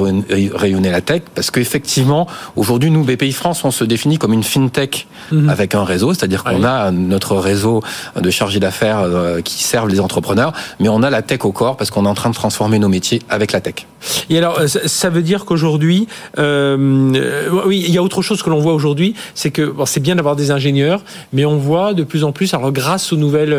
[0.53, 5.07] rayonner la tech parce qu'effectivement aujourd'hui nous BPI France on se définit comme une fintech
[5.31, 5.49] mhm.
[5.49, 7.81] avec un réseau, c'est-à-dire qu'on a notre réseau
[8.19, 11.77] de chargés d'affaires euh, qui servent les entrepreneurs, mais on a la tech au corps
[11.77, 13.85] parce qu'on est en train de transformer nos métiers avec la tech.
[14.29, 18.49] Et alors, euh, ça veut dire qu'aujourd'hui, euh, oui, il y a autre chose que
[18.49, 21.03] l'on voit aujourd'hui, c'est que bon, c'est bien d'avoir des ingénieurs,
[21.33, 23.55] mais on voit de plus en plus, alors grâce aux nouvelles,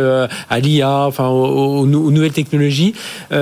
[0.50, 2.94] à l'IA, enfin aux, nouvelles technologies,
[3.30, 3.34] ou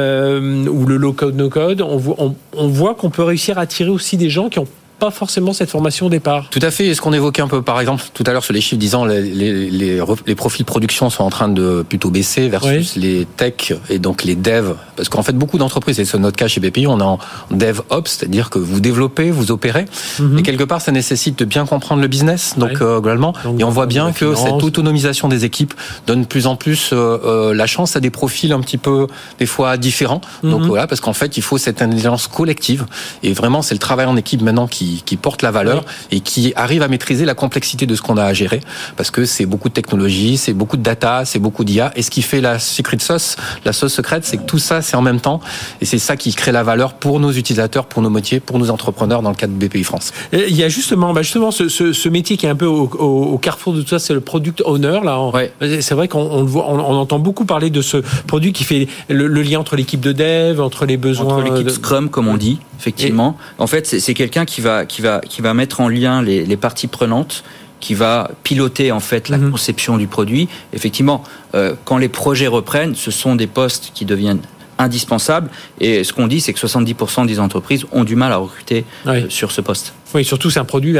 [0.86, 2.16] le low code no code, on voit,
[2.56, 4.68] on voit qu'on peut réussir à attirer aussi des gens qui ont
[5.04, 6.48] pas forcément cette formation au départ.
[6.50, 6.86] Tout à fait.
[6.86, 9.04] Et ce qu'on évoquait un peu, par exemple, tout à l'heure sur les chiffres disant
[9.04, 13.26] les, les, les, les profils de production sont en train de plutôt baisser versus les
[13.26, 14.76] tech et donc les devs?
[14.96, 17.18] Parce qu'en fait, beaucoup d'entreprises, et c'est notre cas chez BPI, on est en
[17.50, 19.84] dev ops, c'est-à-dire que vous développez, vous opérez.
[20.18, 20.38] Mhm.
[20.38, 23.34] Et quelque part, ça nécessite de bien comprendre le business, donc euh, globalement.
[23.58, 25.74] et on voit bien que cette autonomisation des équipes
[26.06, 29.06] donne de plus en plus euh, euh, la chance à des profils un petit peu,
[29.38, 30.22] des fois, différents.
[30.42, 30.68] Donc mhm.
[30.68, 32.86] voilà, parce qu'en fait, il faut cette intelligence collective.
[33.22, 36.52] Et vraiment, c'est le travail en équipe maintenant qui qui, porte la valeur et qui
[36.56, 38.60] arrive à maîtriser la complexité de ce qu'on a à gérer.
[38.96, 41.92] Parce que c'est beaucoup de technologie, c'est beaucoup de data, c'est beaucoup d'IA.
[41.96, 44.96] Et ce qui fait la secret sauce, la sauce secrète, c'est que tout ça, c'est
[44.96, 45.40] en même temps.
[45.80, 48.70] Et c'est ça qui crée la valeur pour nos utilisateurs, pour nos métiers, pour nos
[48.70, 50.12] entrepreneurs dans le cadre de BPI France.
[50.32, 53.72] il y a justement, bah justement ce, ce, métier qui est un peu au, carrefour
[53.72, 55.00] de tout ça, c'est le product owner.
[55.04, 55.18] Là,
[55.60, 59.60] c'est vrai qu'on on, on, entend beaucoup parler de ce produit qui fait le, lien
[59.60, 63.36] entre l'équipe de dev, entre les besoins, entre l'équipe Scrum, comme on dit, effectivement.
[63.58, 66.56] en fait, c'est quelqu'un qui va qui va, qui va mettre en lien les, les
[66.56, 67.44] parties prenantes
[67.84, 69.50] qui va piloter en fait la mhm.
[69.50, 70.48] conception du produit.
[70.72, 71.22] Effectivement,
[71.54, 74.40] euh, quand les projets reprennent, ce sont des postes qui deviennent
[74.78, 75.50] indispensables.
[75.80, 79.26] Et ce qu'on dit, c'est que 70% des entreprises ont du mal à recruter euh,
[79.28, 79.92] sur ce poste.
[80.14, 80.96] Oui, surtout c'est un produit,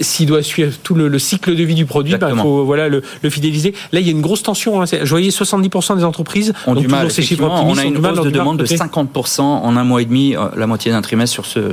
[0.00, 3.02] s'il doit suivre tout le, cycle de vie du produit, il ben, faut voilà, le,
[3.30, 3.74] fidéliser.
[3.92, 4.82] Là, il y a une grosse tension.
[4.82, 4.84] Hein.
[4.86, 7.10] Je voyais 70% des entreprises ont du mal.
[7.10, 10.36] Ces chiffres on a une hausse de demande de 50% en un mois et demi,
[10.36, 11.72] euh, la moitié d'un trimestre sur ce,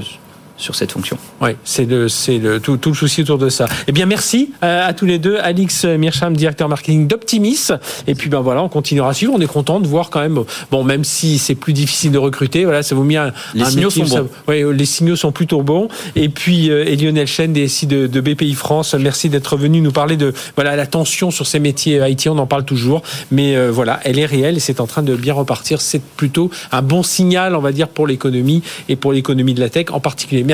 [0.64, 1.18] sur cette fonction.
[1.42, 3.68] Oui, c'est le, c'est le, tout, tout, le souci autour de ça.
[3.88, 5.38] Eh bien, merci euh, à tous les deux.
[5.38, 7.68] Alix Mircham, directeur marketing d'Optimis.
[8.08, 9.34] Et puis, ben voilà, on continuera à suivre.
[9.36, 10.40] On est content de voir quand même,
[10.72, 13.90] bon, même si c'est plus difficile de recruter, voilà, ça vous met un, les signaux
[13.90, 14.30] sont bons.
[14.48, 15.90] oui, les signaux sont plutôt bons.
[16.16, 19.92] Et puis, euh, et Lionel Chen, DSI de, de BPI France, merci d'être venu nous
[19.92, 22.28] parler de, voilà, la tension sur ces métiers IT.
[22.28, 23.02] On en parle toujours.
[23.32, 25.82] Mais euh, voilà, elle est réelle et c'est en train de bien repartir.
[25.82, 29.70] C'est plutôt un bon signal, on va dire, pour l'économie et pour l'économie de la
[29.70, 30.44] tech en particulier.
[30.44, 30.53] Merci,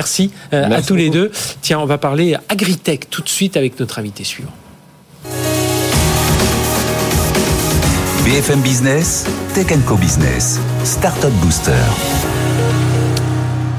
[0.52, 1.30] euh, à tous les deux.
[1.62, 4.52] Tiens, on va parler agritech tout de suite avec notre invité suivant.
[8.24, 11.72] BFM Business, Tech Co Business, Startup Booster.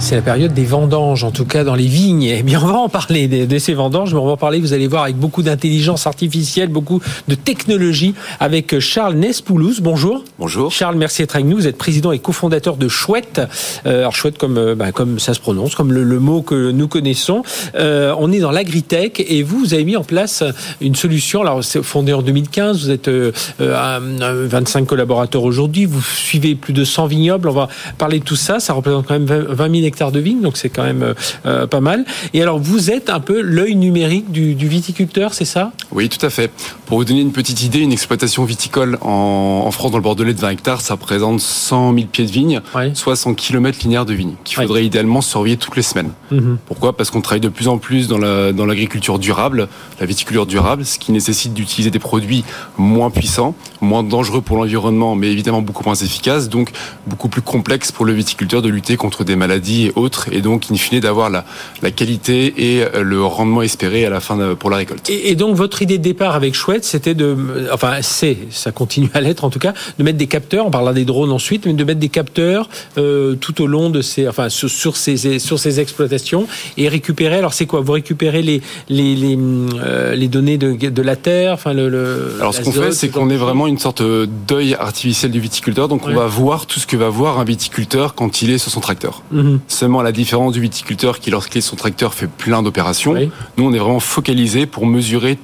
[0.02, 2.24] C'est la période des vendanges, en tout cas dans les vignes.
[2.24, 4.74] Eh bien, on va en parler de, ces vendanges, mais on va en parler, vous
[4.74, 9.80] allez voir, avec beaucoup d'intelligence artificielle, beaucoup de technologie, avec Charles Nespoulos.
[9.80, 10.24] Bonjour.
[10.40, 10.72] Bonjour.
[10.72, 11.58] Charles, merci d'être avec nous.
[11.58, 13.42] Vous êtes président et cofondateur de Chouette.
[13.86, 16.72] Euh, alors, Chouette, comme, euh, bah, comme ça se prononce, comme le, le mot que
[16.72, 17.44] nous connaissons.
[17.76, 20.44] Euh, on est dans l'agritech et vous, vous avez mis en place
[20.82, 21.42] une solution.
[21.42, 22.86] Alors, c'est fondé en 2015.
[22.86, 25.86] Vous êtes euh, à 25 collaborateurs aujourd'hui.
[25.86, 27.48] Vous suivez plus de 100 vignobles.
[27.48, 28.60] On va parler de tout ça.
[28.60, 31.14] Ça représente quand même 20 000 hectares de vignes, donc c'est quand même
[31.46, 32.06] euh, pas mal.
[32.34, 35.72] Et alors, vous êtes un peu l'œil numérique du, du viticulteur, c'est ça?
[35.92, 36.52] Oui, tout à fait.
[36.86, 40.34] Pour vous donner une petite idée, une exploitation viticole en, en France, dans le Bordelais
[40.34, 42.92] de 20 hectares, ça représente 100 000 pieds de vignes, Ouais.
[42.94, 44.66] soit 100 km linéaires de vignes, qu'il Ouais.
[44.66, 46.12] faudrait idéalement surveiller toutes les semaines.
[46.32, 46.58] Mhm.
[46.66, 46.96] Pourquoi?
[46.96, 49.68] Parce qu'on travaille de plus en plus dans la- dans l'agriculture durable,
[50.00, 52.44] la viticulture durable, ce qui nécessite d'utiliser des produits
[52.78, 56.70] moins puissants, moins dangereux pour l'environnement, mais évidemment beaucoup moins efficaces, donc
[57.08, 60.66] beaucoup plus complexe pour le viticulteur de lutter contre des maladies et autres, et donc
[60.72, 61.46] in fine d'avoir la,
[61.82, 65.10] la qualité et le rendement espéré à la fin de- pour la récolte.
[65.10, 67.36] Et, et donc votre idée de départ avec Chouette, c'était de,
[67.74, 70.66] enfin c'est, ça continue à l'être en tout cas, de mettre des capteurs.
[70.66, 74.02] On parlera des drones ensuite, mais de mettre des capteurs euh, tout au long de
[74.02, 77.38] ces, enfin sur, sur ces sur ces exploitations et récupérer.
[77.38, 77.82] Alors c'est quoi?
[77.82, 81.90] Vous récupérez les les les, euh, les données de, de la terre, enfin le.
[81.90, 85.88] le Alors ce qu'on fait, c'est qu'on est vraiment une sorte d'œil artificiel du viticulteur.
[85.88, 86.14] Donc Ouais.
[86.14, 88.80] on va voir tout ce que va voir un viticulteur quand il est sur son
[88.80, 89.22] tracteur.
[89.32, 89.60] Mhm.
[89.72, 93.14] Seulement à la différence du viticulteur qui, lorsqu'il est son tracteur, fait plein d'opérations.
[93.14, 93.32] Oui.
[93.58, 95.38] Nous, on est vraiment focalisé pour mesurer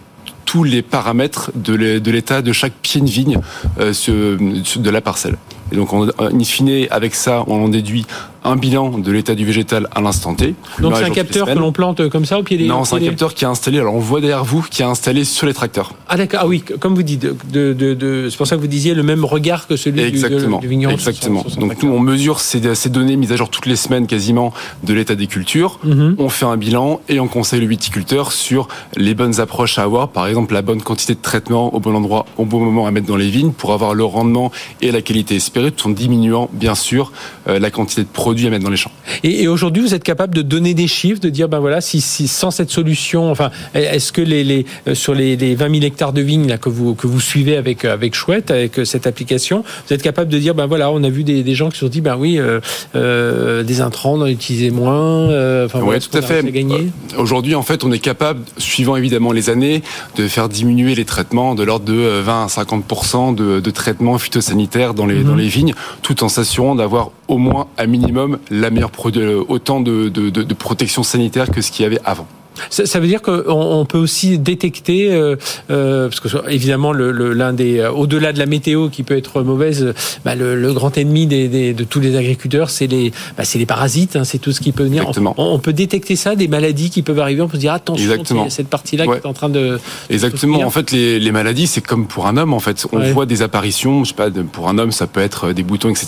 [0.44, 3.40] tous les paramètres de l'é- de l'état de chaque pied de vigne
[3.80, 5.38] euh, de la parcelle.
[5.72, 8.06] Et donc, on, in fine, avec ça, on en déduit
[8.48, 10.56] un bilan de l'état du végétal à l'instant T.
[10.80, 12.66] Donc c'est un capteur que l'on plante comme ça au pied des.
[12.68, 13.80] Non, c'est un des- capteur qui est installé.
[13.80, 15.94] Alors, on voit derrière vous, qui est installé sur les tracteurs.
[16.08, 16.40] Ah d'accord.
[16.44, 19.04] Ah oui, comme vous dites, de, de, de- c'est pour ça que vous disiez le
[19.04, 20.58] même regard que celui du- Exactement.
[20.60, 20.94] du, du vigneron.
[20.98, 21.42] sur son- Exactement.
[21.42, 21.90] sur son Donc tracteur.
[21.90, 25.16] nous, on mesure ces, ces données mises à jour toutes les semaines quasiment de l'état
[25.16, 25.80] des cultures.
[25.84, 26.16] Mhm.
[26.20, 30.10] On fait un bilan et on conseille le viticulteur sur les bonnes approches à avoir.
[30.10, 33.08] Par exemple, la bonne quantité de traitement au bon endroit, au bon moment à mettre
[33.08, 36.76] dans les vignes pour avoir le rendement et la qualité espérée, tout en diminuant bien
[36.76, 37.12] sûr
[37.48, 38.92] euh, la quantité de produits à mettre dans les champs.
[39.24, 42.02] Et, et aujourd'hui, vous êtes capable de donner des chiffres, de dire ben voilà, si,
[42.02, 45.86] si sans cette solution, enfin, est-ce que les, les euh, sur les, les 20 000
[45.86, 48.86] hectares de vignes là que vous que vous suivez avec euh, avec Chouette, avec euh,
[48.86, 51.70] cette application, vous êtes capable de dire ben voilà, on a vu des, des gens
[51.70, 52.60] qui se sont dit ben oui, euh,
[52.96, 56.40] euh, des intrants, on en utilisait moins, euh, enfin Ouais, tout à fait.
[56.40, 59.82] à Aujourd'hui, en fait, on est capable, suivant évidemment les années,
[60.16, 64.18] de faire diminuer les traitements de l'ordre de euh, 20 à 50 de, de traitements
[64.18, 65.24] phytosanitaires dans les, Mhm.
[65.24, 69.12] dans les vignes, tout en s'assurant d'avoir au moins, à minimum, la meilleure pro-
[69.48, 72.28] autant de, de, de, de protection sanitaire que ce qu'il y avait avant.
[72.72, 75.36] Ça, ça veut dire qu'on on peut aussi détecter, euh,
[75.70, 79.16] euh, parce que évidemment le- le- l'un des, euh, au-delà de la météo qui peut
[79.16, 79.94] être mauvaise,
[80.26, 83.66] bah, le, le grand ennemi des, des- de tous les agriculteurs, c'est les, bah, les
[83.68, 85.04] parasites, hein, c'est tout ce qui peut venir.
[85.04, 85.36] Exactement.
[85.38, 87.44] On, on peut détecter ça, des maladies qui peuvent arriver.
[87.44, 88.42] On peut se dire attention, Exactement.
[88.42, 89.20] il y a cette partie-là Ouais.
[89.20, 89.80] qui est en train de.
[90.10, 90.60] Exactement.
[90.62, 92.56] En fait, les, les maladies, c'est comme pour un homme.
[92.56, 93.12] En fait, on Ouais.
[93.12, 94.04] voit des apparitions.
[94.04, 94.32] Je sais pas.
[94.32, 96.08] Pour un homme, ça peut être des boutons, etc.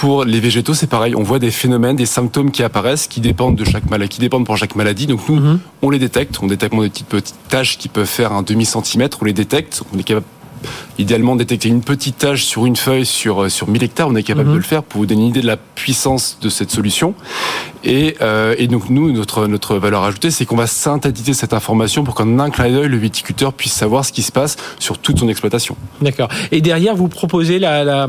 [0.00, 1.16] Pour les végétaux, c'est pareil.
[1.16, 4.46] On voit des phénomènes, des symptômes qui apparaissent, qui dépendent de chaque maladie, qui dépendent
[4.46, 5.06] pour chaque maladie.
[5.08, 5.58] Donc nous, Mhm.
[5.82, 6.38] on les détecte.
[6.40, 9.18] On détecte des petites petites taches qui peuvent faire un demi centimètre.
[9.22, 9.82] On les détecte.
[9.92, 10.26] On est capable
[10.98, 14.08] idéalement détecter une petite tache sur une feuille sur euh, sur 1000 hectares.
[14.08, 14.54] On est capable Mhm.
[14.54, 17.14] de le faire pour vous donner une idée de la puissance de cette solution.
[17.84, 22.02] Et, euh, et donc nous, notre notre valeur ajoutée, c'est qu'on va synthétiser cette information
[22.02, 25.20] pour qu'en un clin d'œil, le viticulteur puisse savoir ce qui se passe sur toute
[25.20, 25.76] son exploitation.
[26.02, 26.28] D'accord.
[26.50, 28.08] Et derrière, vous proposez la, la,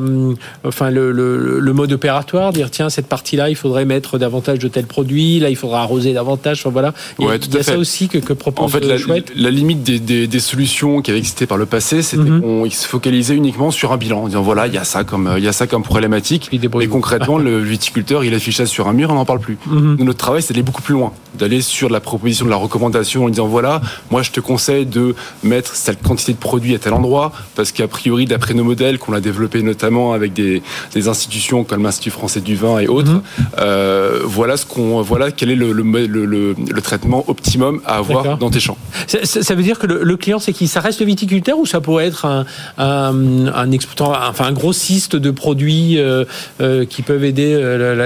[0.66, 4.68] enfin le, le, le mode opératoire, dire tiens cette partie-là, il faudrait mettre davantage de
[4.68, 6.60] tels produits, là il faudra arroser davantage.
[6.62, 6.94] Enfin, voilà.
[7.20, 8.80] Il y a, Ouais, tout y a à ça aussi que, que propose En fait,
[8.86, 9.32] la, Chouette.
[9.36, 12.42] la limite des, des, des solutions qui avaient existé par le passé, c'était Mhm.
[12.42, 15.34] qu'on se focalisait uniquement sur un bilan, en disant voilà, il y a ça comme
[15.38, 16.50] il y a ça comme problématique.
[16.52, 19.58] Et concrètement, le viticulteur, il affiche ça sur un mur, on n'en parle plus.
[19.66, 19.98] Mhm.
[20.00, 23.30] Notre travail, c'est d'aller beaucoup plus loin, d'aller sur la proposition de la recommandation en
[23.30, 27.32] disant voilà, moi je te conseille de mettre cette quantité de produits à tel endroit,
[27.56, 30.62] parce qu'a priori, d'après nos modèles qu'on a développés notamment avec des,
[30.96, 33.22] institutions comme l'Institut français du vin et autres, mhm.
[33.60, 38.60] euh, voilà ce qu'on voilà quel est le, le, traitement optimum à avoir dans tes
[38.60, 38.78] champs.
[39.08, 40.68] Ça, veut dire que le, client, c'est qui?
[40.68, 42.46] Ça reste le viticulteur ou ça pourrait être un,
[42.78, 46.26] un, exploitant, enfin un grossiste de produits euh,
[46.62, 47.60] euh, qui peuvent aider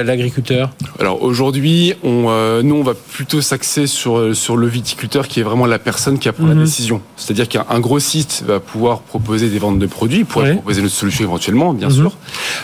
[0.03, 5.43] l'agriculteur Alors aujourd'hui, on, nous on va plutôt s'axer sur sur le viticulteur qui est
[5.43, 6.63] vraiment la personne qui a pris la mhm.
[6.63, 7.01] décision.
[7.15, 11.73] C'est-à-dire qu'un grossiste va pouvoir proposer des ventes de produits, pourrait proposer notre solution éventuellement,
[11.73, 11.93] bien mhm.
[11.95, 12.17] sûr.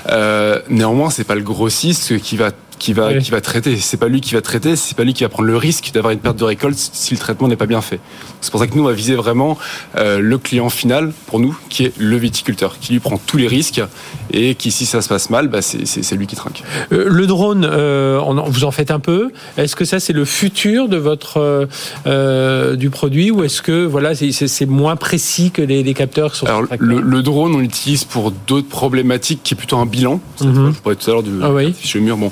[0.10, 3.78] Euh, néanmoins, c'est pas le grossiste qui va qui va, qui va traiter.
[3.78, 6.14] C'est pas lui qui va traiter, c'est pas lui qui va prendre le risque d'avoir
[6.14, 8.00] une perte de récolte si le traitement n'est pas bien fait.
[8.42, 9.58] C'est pour ça que nous, on va viser vraiment
[9.98, 13.48] euh, le client final, pour nous, qui est le viticulteur, qui lui prend tous les
[13.48, 13.82] risques
[14.32, 16.64] et qui, si ça se passe mal, bah, c'est lui qui trinque.
[16.92, 19.32] Euh, le drone, euh, on vous en faites un peu.
[19.58, 21.68] Est-ce que ça, c'est le futur de votre
[22.76, 27.22] du produit ou est-ce que voilà, c'est moins précis que les, capteurs sont Alors, le,
[27.22, 30.22] drone, on l'utilise pour d'autres problématiques qui est plutôt un bilan.
[30.42, 30.74] Mhm.
[30.76, 31.74] Je parlais tout à l'heure du ah oui.
[31.96, 32.18] mur.
[32.18, 32.32] Bon,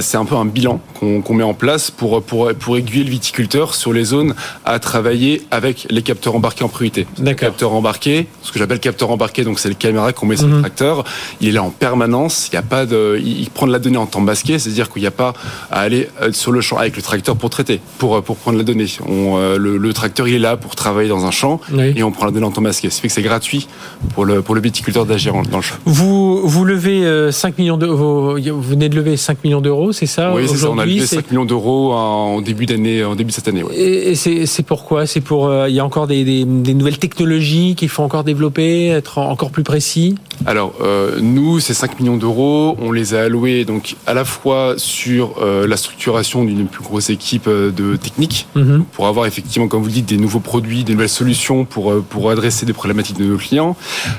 [0.00, 3.74] c'est un peu un bilan qu'on met en place pour, pour, pour aiguiller le viticulteur
[3.74, 7.06] sur les zones à travailler avec les capteurs embarqués en priorité.
[7.18, 7.48] D'accord.
[7.48, 10.54] Capteur embarqué, ce que j'appelle capteur embarqué, donc c'est le caméra qu'on met sur le
[10.54, 10.60] mhm.
[10.60, 11.04] tracteur.
[11.40, 12.48] Il est là en permanence.
[12.50, 15.02] Il y a pas de, il prend de la donnée en temps masqué, c'est-à-dire qu'il
[15.02, 15.34] n'y a pas
[15.70, 18.58] à aller euh, sur le champ avec le tracteur pour traiter, pour, euh, pour prendre
[18.58, 18.86] la donnée.
[19.06, 22.32] On, le, tracteur, il est là pour travailler dans un champ et on prend la
[22.32, 22.90] donnée en temps masqué.
[22.90, 23.68] Ce fait que c'est gratuit
[24.14, 25.76] pour le, pour le viticulteur d'agir dans le champ.
[25.84, 30.34] Vous, vous levez 5 millions de, vous venez de lever 5 millions d'euros, c'est ça
[30.34, 30.70] Oui, c'est ça.
[30.70, 33.62] On a levé 5 millions d'euros en début d'année, en début de cette année.
[33.74, 38.02] Et c'est pourquoi C'est pour euh, il y a encore des, nouvelles technologies qu'il faut
[38.02, 40.16] encore développer, être encore plus précis?
[40.46, 44.74] Alors euh, nous, ces 5 millions d'euros, on les a alloués donc à la fois
[44.76, 48.84] sur euh, la structuration d'une plus grosse équipe de techniques mhm.
[48.92, 52.30] pour avoir effectivement, comme vous le dites, des nouveaux produits, des nouvelles solutions pour pour
[52.30, 53.76] adresser des problématiques de nos clients,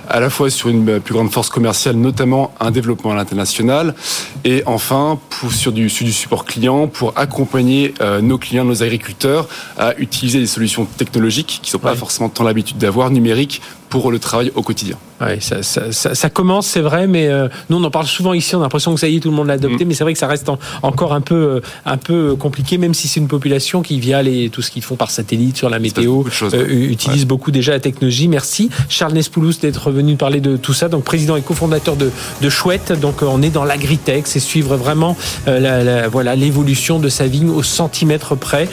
[0.09, 3.95] à la fois sur une plus grande force commerciale, notamment un développement à l'international,
[4.43, 8.83] et enfin pour, sur du, sur du support client pour accompagner euh, nos clients, nos
[8.83, 13.61] agriculteurs à utiliser des solutions technologiques qui ne sont pas forcément tant l'habitude d'avoir, numériques,
[13.89, 14.97] pour le travail au quotidien.
[15.21, 18.53] Ouais, ça, ça, ça, commence, c'est vrai, mais euh, nous on en parle souvent ici.
[18.53, 19.87] On a l'impression que ça y est, tout le monde l'a adopté, mm.
[19.87, 20.49] mais c'est vrai que ça reste
[20.81, 24.49] encore un peu, euh, un peu compliqué, même si c'est une population qui via les,
[24.49, 28.27] tout ce qu'ils font par satellite sur la météo euh, utilise beaucoup déjà la technologie.
[28.27, 30.89] Merci Charles Nespoulos d'être venu parler de tout ça.
[30.89, 32.91] Donc président et cofondateur de, de Chouette.
[32.99, 35.15] Donc on est dans l'agritech, c'est suivre vraiment
[35.47, 38.67] la, voilà l'évolution de sa vigne au centimètre près.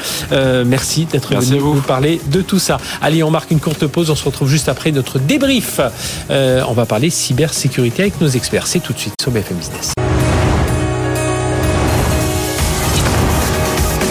[0.66, 1.80] merci d'être venu vous.
[1.80, 2.78] parler de tout ça.
[3.00, 4.10] Allez, on marque une courte pause.
[4.10, 5.80] On se retrouve juste après notre débrief.
[6.30, 8.66] Euh, on va parler cybersécurité avec nos experts.
[8.66, 9.92] C'est tout de suite sur BFM Business.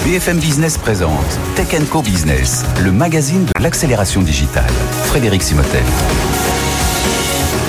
[0.06, 4.72] BFM Business présente Tech Co Business, le magazine de l'accélération digitale.
[5.06, 5.84] Frédéric Simotel.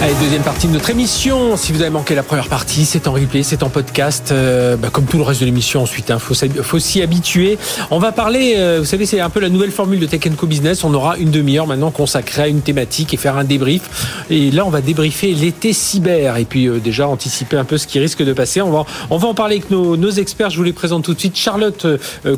[0.02, 1.56] Allez, deuxième partie de notre émission.
[1.56, 4.88] Si vous avez manqué la première partie, c'est en replay, c'est en podcast, euh, bah,
[4.90, 6.06] comme tout le reste de l'émission ensuite.
[6.08, 7.56] Il hein, faut, s'y habituer.
[7.92, 10.48] On va parler, euh, vous savez, c'est un peu la nouvelle formule de Tech Co
[10.48, 10.82] Business.
[10.82, 14.24] On aura une demi-heure maintenant consacrée à une thématique et faire un débrief.
[14.28, 17.86] Et là, on va débriefer l'été cyber et puis euh, déjà anticiper un peu ce
[17.86, 18.60] qui risque de passer.
[18.60, 20.50] On va, on va en parler avec nos, nos experts.
[20.50, 21.36] Je vous les présente tout de suite.
[21.36, 21.86] Charlotte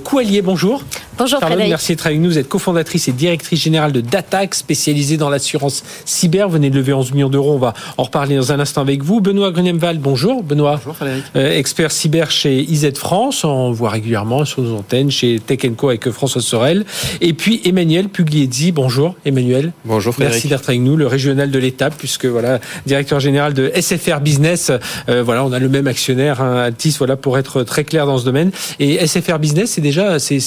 [0.05, 0.85] Couallier, bonjour.
[1.17, 2.29] Bonjour Charlotte, merci d'être avec nous.
[2.29, 6.49] Vous êtes cofondatrice et directrice générale de Datax, spécialisée dans l'assurance cyber.
[6.49, 9.05] Vous venez de lever 11 millions d'euros on va en reparler dans un instant avec
[9.05, 9.21] vous.
[9.21, 10.43] Benoît Grunemwald, bonjour.
[10.43, 10.77] Benoît.
[10.77, 11.25] Bonjour Frédéric.
[11.37, 13.45] Euh, expert cyber chez IZ France.
[13.45, 16.85] On voit régulièrement sur nos antennes chez Tech Co avec François Sorel.
[17.21, 18.73] Et puis Emmanuel Pugliezzi.
[18.73, 19.73] Bonjour Emmanuel.
[19.85, 20.35] Bonjour Frédéric.
[20.35, 24.73] Merci d'être avec nous, le régional de l'étape, puisque voilà, directeur général de SFR Business.
[25.09, 28.19] Euh, voilà, on a le même actionnaire, hein, Altis, voilà, pour être très clair dans
[28.19, 28.51] ce domaine.
[28.81, 30.41] Et SFR Business, c'est déjà, c'est,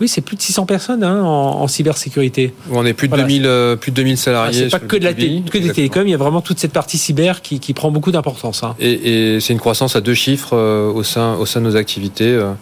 [0.00, 2.52] oui, c'est plus de 600 personnes hein, en, cybersécurité.
[2.70, 4.62] On est plus de 2000, euh, plus de 2000 salariés.
[4.64, 6.06] Ah, c'est pas que de la que des télécoms.
[6.06, 8.62] Il y a vraiment toute cette partie cyber qui, prend beaucoup d'importance.
[8.62, 8.74] Hein.
[8.78, 12.28] Et, c'est une croissance à deux chiffres euh, au, sein, au sein de nos activités.
[12.28, 12.52] Euh,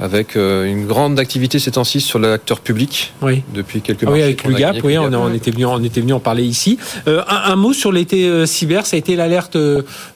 [0.00, 3.42] avec euh, une grande activité ces temps-ci sur l'acteur public oui.
[3.54, 4.14] depuis quelques mois.
[4.14, 6.78] Ah oui, avec l'UGAP, oui, on, on, était venu, on était venu en parler ici.
[7.06, 9.58] Euh, un, un, mot sur l'été euh, cyber, ça a été l'alerte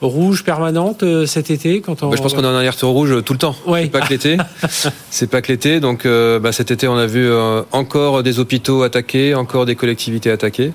[0.00, 2.08] rouge permanente cet été quand on...
[2.08, 3.56] Bah, je pense qu'on est en alerte rouge tout le temps.
[3.66, 3.80] Oui.
[3.82, 4.36] C'est pas que l'été.
[5.10, 5.80] C'est pas que l'été.
[5.80, 7.30] Donc bah, cet été, on a vu
[7.72, 10.72] encore des hôpitaux attaqués, encore des collectivités attaquées.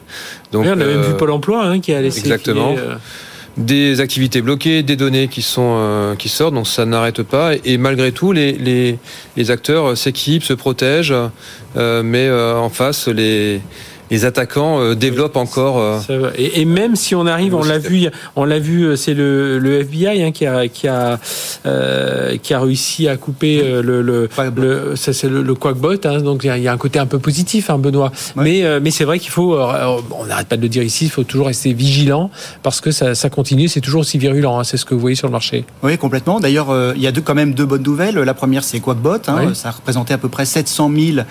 [0.52, 2.20] Donc, oui, on a même vu Pôle Emploi hein, qui a laissé.
[2.20, 2.76] Exactement
[3.60, 7.52] des activités bloquées, des données qui sont euh, qui sortent, donc ça n'arrête pas.
[7.66, 8.98] Et, malgré tout, les, les,
[9.36, 11.14] les acteurs s'équipent, se protègent,
[11.76, 13.62] euh, mais euh, en face, les
[14.10, 15.80] les attaquants euh, développent encore.
[15.80, 19.80] Euh, et, même si on arrive, on l'a vu, on l'a vu, c'est le, le,
[19.82, 21.20] FBI hein, qui a qui a
[21.66, 26.06] euh, qui a réussi à couper le, le, le ça c'est le, le Quackbot.
[26.06, 28.12] Hein, donc il y a un côté un peu positif, hein, Benoît.
[28.36, 31.24] Mais mais c'est vrai qu'il faut, on n'arrête pas de le dire ici, il faut
[31.24, 32.30] toujours rester vigilant
[32.64, 34.60] parce que ça, ça continue, c'est toujours aussi virulent.
[34.60, 35.66] Hein, c'est ce que vous voyez sur le marché.
[35.84, 36.40] Oui, complètement.
[36.40, 38.16] D'ailleurs, il y a deux, quand même deux bonnes nouvelles.
[38.16, 39.20] La première, c'est Quackbot.
[39.28, 41.26] Hein, Ça représentait à peu près 700 000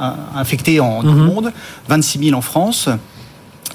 [0.00, 1.34] euh, infectés en, dans le mhm.
[1.34, 1.52] monde,
[1.88, 2.88] 26 000 en France.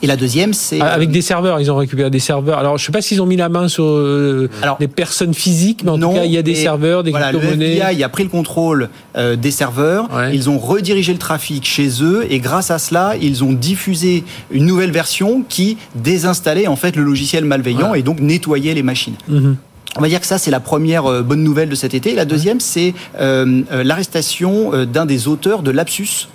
[0.01, 1.59] Et la deuxième, c'est ah, avec des serveurs.
[1.59, 2.59] Ils ont récupéré des serveurs.
[2.59, 5.91] Alors, je sais pas s'ils ont mis la main sur euh, des personnes physiques, mais
[5.91, 8.29] en tout cas, il y a des serveurs, des voilà, Le FBI a pris le
[8.29, 10.07] contrôle euh, des serveurs.
[10.31, 14.65] Ils ont redirigé le trafic chez eux, et grâce à cela, ils ont diffusé une
[14.65, 19.15] nouvelle version qui désinstallait en fait le logiciel malveillant et donc nettoyait les machines.
[19.27, 19.57] Mhm.
[19.95, 22.13] On va dire que ça, c'est la première euh, bonne nouvelle de cet été.
[22.13, 26.27] La deuxième, c'est euh, l'arrestation d'un des auteurs de Lapsus.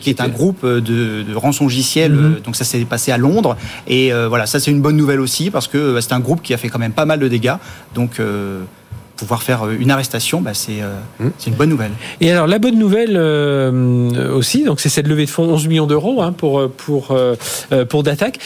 [0.00, 0.80] Qui est un groupe de,
[1.22, 2.12] de rançongiciel.
[2.12, 2.40] Mhm.
[2.44, 3.56] Donc ça s'est passé à Londres.
[3.86, 6.56] Et voilà, ça c'est une bonne nouvelle aussi parce que c'est un groupe qui a
[6.56, 7.56] fait quand même pas mal de dégâts.
[7.94, 8.20] Donc
[9.16, 11.30] pouvoir faire euh, une arrestation, bah, euh, hmm.
[11.38, 11.92] c'est une bonne nouvelle.
[12.20, 15.86] Et alors la bonne nouvelle euh, aussi, donc c'est cette levée de fonds 11 millions
[15.86, 17.16] d'euros hein, pour pour
[17.88, 18.38] pour Datac.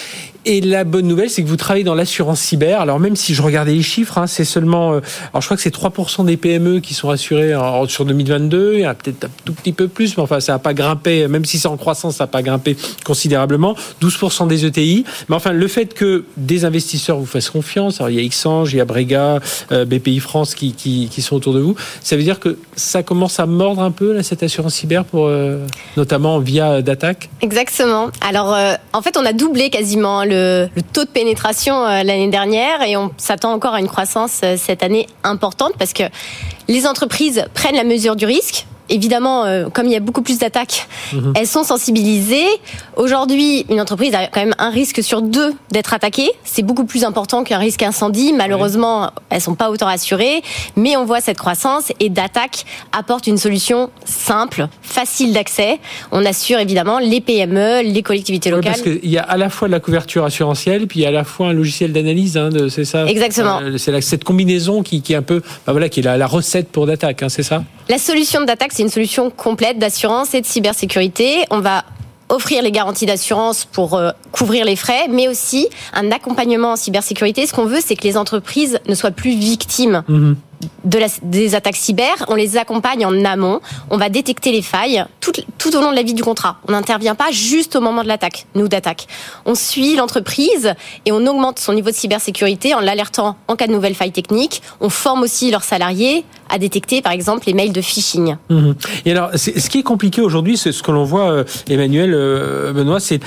[0.47, 2.81] Et la bonne nouvelle, c'est que vous travaillez dans l'assurance cyber.
[2.81, 5.75] Alors même si je regardais les chiffres, hein, c'est seulement, alors je crois que c'est
[5.75, 7.55] 3% des PME qui sont assurés
[7.89, 8.75] sur 2022.
[8.75, 11.29] Il y a peut-être un tout petit peu plus, mais enfin ça n'a pas grimpé,
[11.29, 13.75] même si c'est en croissance, ça n'a pas grimpé considérablement.
[14.03, 15.05] 12% des ETI.
[15.29, 18.73] Mais enfin le fait que des investisseurs vous fassent confiance, alors il y a Xange,
[18.73, 21.77] il y a Brega, BPI France qui, sont autour de vous.
[22.03, 25.67] Ça veut dire que ça commence à mordre un peu cette assurance cyber, pour, euh,
[25.97, 28.11] notamment via d'attaque Exactement.
[28.21, 32.83] Alors, euh, en fait, on a doublé quasiment le, taux de pénétration euh, l'année dernière
[32.83, 36.05] et on s'attend encore à une croissance cette année importante parce que
[36.69, 40.39] les entreprises prennent la mesure du risque évidemment, euh, comme il y a beaucoup plus
[40.39, 41.33] d'attaques, mhm.
[41.37, 42.47] elles sont sensibilisées.
[42.97, 46.31] Aujourd'hui, une entreprise a quand même un risque sur deux d'être attaquée.
[46.45, 48.33] C'est beaucoup plus important qu'un risque incendie.
[48.33, 50.43] Malheureusement, elles elles sont pas autant rassurées,
[50.77, 55.79] mais on voit cette croissance et d'attaque apporte une solution simple, facile d'accès.
[56.13, 58.73] On assure évidemment les PME, les collectivités locales.
[58.73, 61.09] parce qu'il y a à la fois de la couverture assurantielle, puis il y a
[61.09, 62.37] à la fois un logiciel d'analyse.
[62.37, 63.07] Hein, c'est ça?
[63.07, 63.61] Exactement.
[63.63, 66.27] Euh, c'est cette combinaison qui, qui, est un peu, bah voilà, qui est la, la
[66.27, 67.23] recette pour d'attaque.
[67.23, 67.65] Hein, c'est ça?
[67.89, 71.45] La solution d'attaque, c'est une solution complète d'assurance et de cybersécurité.
[71.51, 71.85] On va
[72.31, 77.47] offrir les garanties d'assurance pour euh, couvrir les frais, mais aussi un accompagnement en cybersécurité.
[77.47, 80.37] Ce qu'on veut, c'est que les entreprises ne soient plus victimes mhm
[80.85, 85.33] de des attaques cyber, on les accompagne en amont, on va détecter les failles tout,
[85.59, 86.59] tout au long de la vie du contrat.
[86.69, 89.07] On n'intervient pas juste au moment de l'attaque, nous d'attaque.
[89.47, 90.75] On suit l'entreprise
[91.07, 94.63] et on augmente son niveau de cybersécurité en l'alertant en cas de nouvelles failles techniques.
[94.81, 98.37] On forme aussi leurs salariés à détecter par exemple les mails de phishing.
[98.49, 98.75] Mhm.
[99.07, 102.73] Et alors, ce qui est compliqué aujourd'hui, c'est ce que l'on voit, euh, Emmanuel, euh,
[102.73, 103.21] Benoît, c'est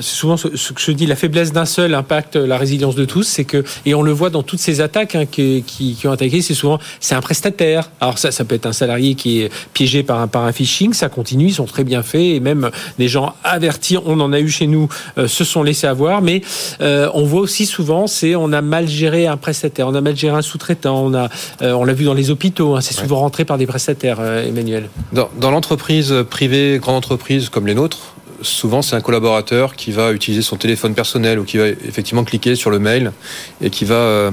[0.00, 3.64] souvent ce, que je dis, la faiblesse d'un seul impacte la résilience de tous, que,
[3.84, 6.78] et on le voit dans toutes ces attaques hein, qui, qui, qui ont c'est souvent
[7.00, 7.90] c'est un prestataire.
[8.00, 10.92] Alors ça, ça peut être un salarié qui est piégé par un, par un phishing.
[10.92, 13.96] Ça continue, ils sont très bien faits et même des gens avertis.
[14.04, 16.22] On en a eu chez nous, euh, se sont laissés avoir.
[16.22, 16.42] Mais
[16.80, 20.16] euh, on voit aussi souvent, c'est on a mal géré un prestataire, on a mal
[20.16, 21.04] géré un sous-traitant.
[21.04, 21.28] On a,
[21.62, 22.76] euh, on l'a vu dans les hôpitaux.
[22.76, 24.88] Hein, c'est souvent rentré par des prestataires, Emmanuel.
[25.12, 30.12] Dans, dans l'entreprise privée, grande entreprise comme les nôtres, souvent c'est un collaborateur qui va
[30.12, 33.12] utiliser son téléphone personnel ou qui va effectivement cliquer sur le mail
[33.60, 34.32] et qui va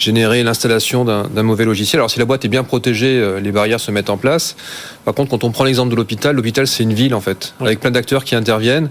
[0.00, 2.00] générer l'installation d'un mauvais logiciel.
[2.00, 4.56] Alors si la boîte est bien protégée, euh, les barrières se mettent en place.
[5.04, 7.80] Par contre, quand on prend l'exemple de l'hôpital, l'hôpital c'est une ville en fait, avec
[7.80, 8.88] plein d'acteurs qui interviennent.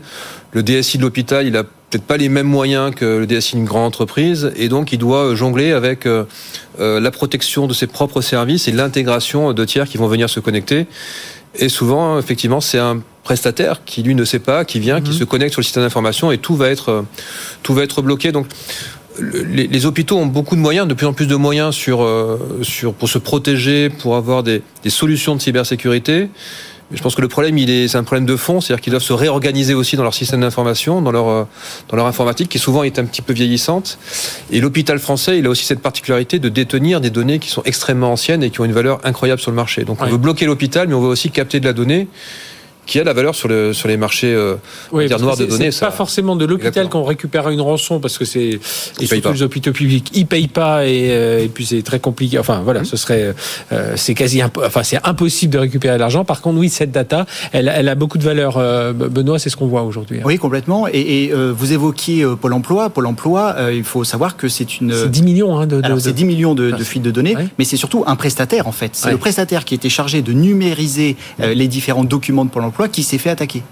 [0.52, 3.66] Le DSI de l'hôpital, il a peut-être pas les mêmes moyens que le DSI d'une
[3.66, 6.26] grande entreprise, et donc il doit jongler avec euh,
[6.80, 10.40] euh, la protection de ses propres services et l'intégration de tiers qui vont venir se
[10.40, 10.86] connecter.
[11.56, 15.18] Et souvent, effectivement, c'est un prestataire qui lui ne sait pas, qui vient, qui mhm.
[15.18, 17.06] se connecte sur le système d'information et tout va être
[17.64, 18.32] tout va être bloqué.
[18.32, 18.46] Donc
[19.22, 22.94] les, hôpitaux ont beaucoup de moyens, de plus en plus de moyens sur, euh, sur,
[22.94, 26.30] pour se protéger, pour avoir des, solutions de cybersécurité.
[26.92, 29.04] Je pense que le problème, il est, c'est un problème de fond, c'est-à-dire qu'ils doivent
[29.04, 31.44] se réorganiser aussi dans leur système d'information, dans leur, euh,
[31.90, 34.00] dans leur informatique, qui souvent est un petit peu vieillissante.
[34.52, 38.12] Et l'hôpital français, il a aussi cette particularité de détenir des données qui sont extrêmement
[38.12, 39.84] anciennes et qui ont une valeur incroyable sur le marché.
[39.84, 42.08] Donc on veut bloquer l'hôpital, mais on veut aussi capter de la donnée
[42.90, 44.56] qui a la valeur sur, le, sur les marchés euh,
[44.92, 45.72] noirs de données.
[45.72, 48.60] C'est pas forcément de l'hôpital qu'on récupère une rançon parce que c'est
[49.00, 52.40] surtout les hôpitaux publics, ils payent pas et, euh, et puis c'est très compliqué.
[52.40, 52.86] Enfin voilà, mmh.
[52.86, 53.36] ce serait
[53.72, 56.26] euh, c'est quasi enfin c'est impossible de récupérer l'argent.
[56.26, 58.58] Par contre, oui, cette data, elle, elle a beaucoup de valeur.
[58.58, 60.20] Euh, Benoît, c'est ce qu'on voit aujourd'hui.
[60.20, 60.26] Hein.
[60.26, 60.88] Oui, complètement.
[60.88, 62.90] Et, et euh, vous évoquiez Pôle Emploi.
[62.90, 64.94] Pôle Emploi, il faut savoir que c'est une.
[64.94, 65.82] C'est 10 millions hein, de.
[65.82, 68.72] de c'est 10 millions de, de fuites de données, mais c'est surtout un prestataire en
[68.72, 68.92] fait.
[68.94, 73.04] C'est le prestataire qui était chargé de numériser les différents documents de Pôle Emploi qui
[73.04, 73.64] s'est fait attaquer.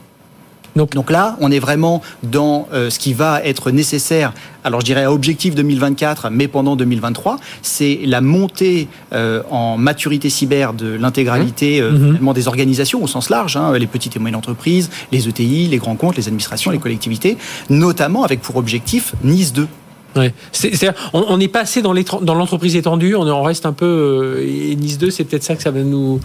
[0.75, 4.31] Donc, Donc là, on est vraiment dans ce qui va être nécessaire
[4.67, 10.29] alors je dirais à objectif 2024, mais pendant 2023, c'est la montée euh, en maturité
[10.29, 12.17] cyber de l'intégralité mmh.
[12.21, 15.77] euh, des organisations au sens large, hein, les petites et moyennes entreprises, les ETI, les
[15.77, 17.37] grands comptes, les administrations, les collectivités,
[17.69, 19.67] notamment avec pour objectif Nice 2.
[20.15, 20.33] Ouais.
[21.13, 23.85] On, est passé dans, l'entreprise étendue, on en reste un peu.
[23.85, 26.19] Euh, et Nice 2, c'est peut-être ça que ça va nous.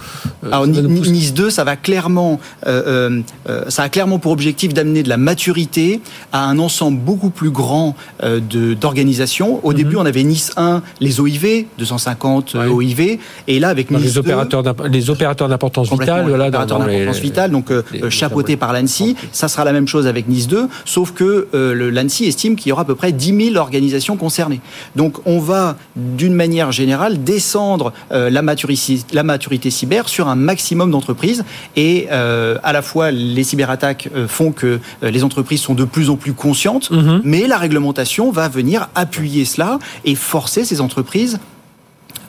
[0.44, 3.20] Euh, Alors, Nice 2, ça va clairement, euh,
[3.68, 6.00] ça a clairement pour objectif d'amener de la maturité
[6.32, 9.60] à un ensemble beaucoup plus grand de, d'organisations.
[9.64, 9.76] Au mhm.
[9.76, 13.18] début, on avait Nice 1, les OIV, 250 OIV,
[13.48, 17.70] et là avec Nice les opérateurs les opérateurs d'importance vitale, voilà, d'importance vitale, donc
[18.08, 19.16] chapeauté par l'ANSI.
[19.32, 22.82] Ça sera la même chose avec Nice 2, sauf que l'ANSI estime qu'il y aura
[22.82, 23.71] à peu près 10 000 organisations
[24.16, 24.60] concernées.
[24.96, 30.34] Donc on va d'une manière générale descendre euh, la, maturité, la maturité cyber sur un
[30.34, 31.44] maximum d'entreprises
[31.76, 36.10] et euh, à la fois les cyberattaques euh, font que les entreprises sont de plus
[36.10, 37.22] en plus conscientes, mhm.
[37.24, 41.38] mais la réglementation va venir appuyer cela et forcer ces entreprises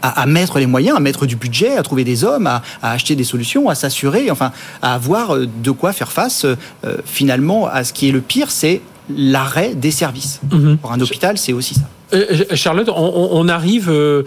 [0.02, 3.24] à, mettre les moyens, à mettre du budget, à trouver des hommes, à, acheter des
[3.24, 6.46] solutions, à s'assurer, enfin, à avoir de quoi faire face
[7.06, 10.42] finalement à ce qui est le pire, c'est l'arrêt des services.
[10.52, 10.78] Mhm.
[10.78, 11.82] Pour un hôpital, c'est aussi ça.
[12.14, 14.24] Euh, euh, Charlotte, on, arrive euh,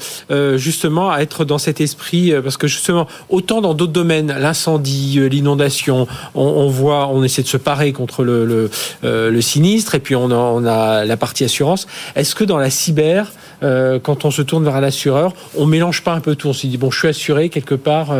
[0.59, 6.07] justement à être dans cet esprit parce que justement, autant dans d'autres domaines, l'incendie, l'inondation,
[6.35, 8.71] on, voit, on essaie de se parer contre le,
[9.03, 11.87] le, sinistre et puis on a, on a, la partie assurance.
[12.15, 16.21] Est-ce que dans la cyber, quand on se tourne vers l'assureur, on mélange pas un
[16.21, 18.15] peu tout On se dit bon, je suis assuré quelque part,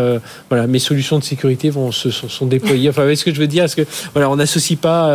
[0.49, 2.89] voilà, mes solutions de sécurité vont se sont, déployées.
[2.89, 3.65] Enfin, est-ce que je veux dire?
[3.65, 5.09] Est-ce que voilà, on n'associe pas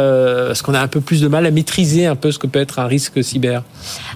[0.48, 2.60] parce qu'on a un peu plus de mal à maîtriser un peu ce que peut
[2.60, 3.64] être un risque cyber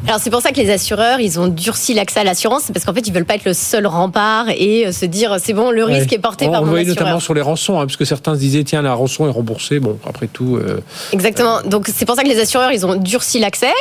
[0.07, 2.93] Alors c'est pour ça que les assureurs, ils ont durci l'accès à l'assurance, parce qu'en
[2.93, 5.83] fait, ils veulent pas être le seul rempart et euh, se dire c'est bon, le
[5.83, 6.87] risque est porté par mon assureur.
[6.87, 9.79] notamment sur les rançons, hein, parce que certains se disaient tiens, la rançon est remboursée.
[9.79, 10.57] Bon, après tout.
[10.57, 10.81] Euh,
[11.11, 11.61] Exactement.
[11.63, 13.73] Donc c'est pour ça que les assureurs, ils ont durci l'accès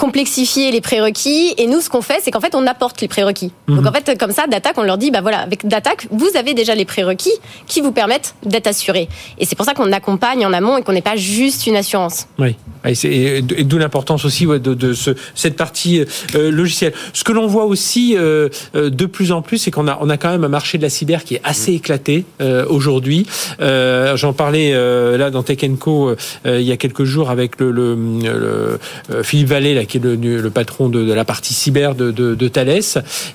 [0.00, 1.54] complexifier les prérequis.
[1.58, 3.52] Et nous, ce qu'on fait, c'est qu'en fait, on apporte les prérequis.
[3.68, 3.76] Mhm.
[3.76, 6.54] Donc en fait, comme ça, d'attaque, on leur dit, bah voilà, avec d'attaque, vous avez
[6.54, 7.34] déjà les prérequis
[7.66, 9.08] qui vous permettent d'être assuré.
[9.38, 12.26] Et c'est pour ça qu'on accompagne en amont et qu'on n'est pas juste une assurance.
[12.38, 12.56] Oui.
[13.04, 16.00] Et, d'où l'importance aussi de, de ce, cette partie
[16.34, 16.92] euh, logicielle.
[17.12, 20.08] Ce que l'on voit aussi euh, euh, de plus en plus, c'est qu'on a, on
[20.08, 22.24] a quand même un marché de la cyber qui est assez éclaté
[22.68, 23.26] aujourd'hui.
[23.60, 28.78] J'en parlais là dans Tech Co il y a quelques jours avec le, le,
[29.22, 32.80] Philippe Vallée, là, qui est le, patron de, la partie cyber de, de, Thales.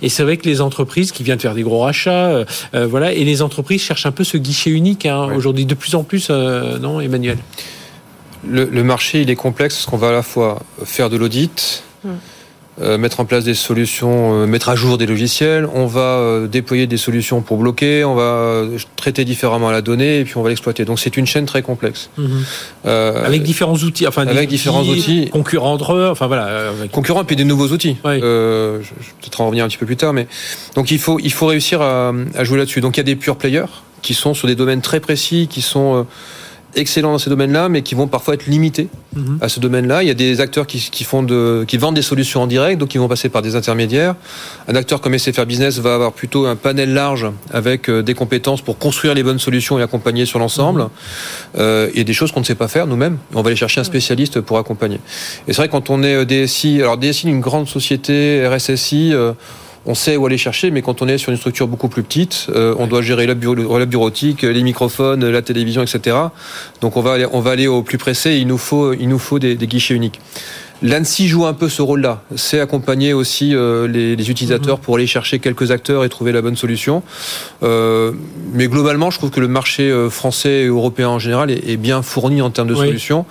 [0.01, 3.41] Et c'est vrai que les entreprises qui viennent faire des gros rachats, voilà, et les
[3.41, 7.37] entreprises cherchent un peu ce guichet unique hein, aujourd'hui de plus en plus, non, Emmanuel?
[8.47, 12.09] Le, marché, il est complexe parce qu'on va à la fois faire de l'audit, hmm.
[12.81, 16.47] Euh, mettre en place des solutions, euh, mettre à jour des logiciels, on va euh,
[16.47, 18.65] déployer des solutions pour bloquer, on va
[18.97, 20.83] traiter différemment la donnée et puis on va l'exploiter.
[20.83, 22.09] Donc c'est une chaîne très complexe.
[22.17, 22.41] Hmm.
[22.83, 26.71] avec différents outils, enfin avec différents outils, concurrents entre eux, enfin voilà.
[26.91, 27.95] Concurrents et puis des nouveaux outils.
[28.03, 28.19] je, vais
[29.21, 30.27] peut-être en revenir un petit peu plus tard, mais
[30.75, 32.81] donc il faut il faut réussir à, à jouer là-dessus.
[32.81, 33.71] Donc il y a des pure players
[34.01, 36.05] qui sont sur des domaines très précis, qui sont
[36.75, 39.39] excellents dans ces domaines-là, mais qui vont parfois être limités mhm.
[39.41, 40.03] à ce domaine-là.
[40.03, 42.79] Il y a des acteurs qui, qui, font de, qui vendent des solutions en direct,
[42.79, 44.15] donc ils vont passer par des intermédiaires.
[44.67, 48.61] Un acteur comme SFR Business va avoir plutôt un panel large avec euh, des compétences
[48.61, 50.81] pour construire les bonnes solutions et accompagner sur l'ensemble.
[50.81, 50.89] Mhm.
[51.57, 53.17] Euh, il y a des choses qu'on ne sait pas faire nous-mêmes.
[53.33, 54.99] On va aller chercher un spécialiste pour accompagner.
[55.47, 59.33] Et c'est vrai quand on est euh, DSI, alors DSI d'une grande société, RSSI, euh,
[59.85, 62.47] on sait où aller chercher, mais quand on est sur une structure beaucoup plus petite,
[62.49, 66.17] euh, on doit gérer la, bureautique, les microphones, la télévision, etc.
[66.81, 68.35] Donc on va aller, on va aller au plus pressé.
[68.35, 70.19] il nous faut, il nous faut des, guichets uniques.
[70.81, 72.23] L'ANSI joue un peu ce rôle-là.
[72.35, 76.57] C'est accompagner aussi euh, les, utilisateurs pour aller chercher quelques acteurs et trouver la bonne
[76.57, 77.01] solution.
[77.63, 78.11] Euh,
[78.53, 82.41] mais globalement, je trouve que le marché français et européen en général est, bien fourni
[82.41, 83.25] en termes de solutions.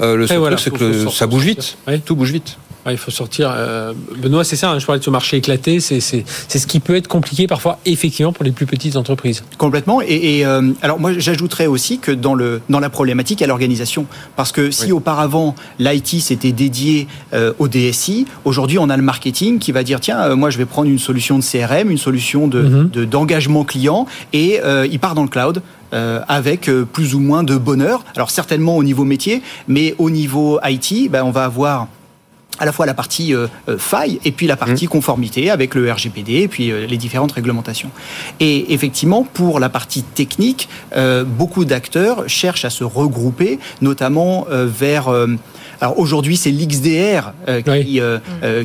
[0.00, 1.76] le seul truc, c'est que ça bouge vite.
[2.04, 2.56] Tout bouge vite
[2.86, 3.52] il faut sortir.
[3.54, 6.96] Euh, Benoît, c'est ça, hein, je parlais de ce marché éclaté, c'est ce qui peut
[6.96, 9.42] être compliqué parfois, effectivement, pour les plus petites entreprises.
[9.58, 10.00] Complètement.
[10.00, 13.48] Et, euh, alors, moi, j'ajouterais aussi que dans, le, dans la problématique, il y a
[13.48, 14.06] l'organisation.
[14.36, 19.58] Parce que si auparavant, l'IT s'était dédié euh, au DSI, aujourd'hui, on a le marketing
[19.58, 22.90] qui va dire tiens, moi, je vais prendre une solution de CRM, une solution mhm.
[22.90, 24.60] de d'engagement client, et
[24.90, 25.62] il part dans le cloud.
[25.92, 28.04] avec plus ou moins de bonheur.
[28.14, 31.88] Alors certainement au niveau métier, mais au niveau IT, ben, on va avoir
[32.58, 34.88] à la fois la partie euh, euh, faille et puis la partie mmh.
[34.88, 37.90] conformité avec le RGPD et puis euh, les différentes réglementations.
[38.40, 40.68] Et effectivement, pour la partie technique,
[41.26, 45.08] beaucoup d'acteurs cherchent à se regrouper, notamment vers...
[45.80, 47.32] alors aujourd'hui, c'est l'XDR
[47.64, 48.00] qui,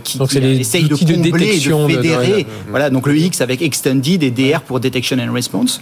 [0.04, 2.48] qui, essaye de combler, de, de fédérer.
[2.70, 5.82] Voilà, donc le X avec Extended et DR pour Detection and Response.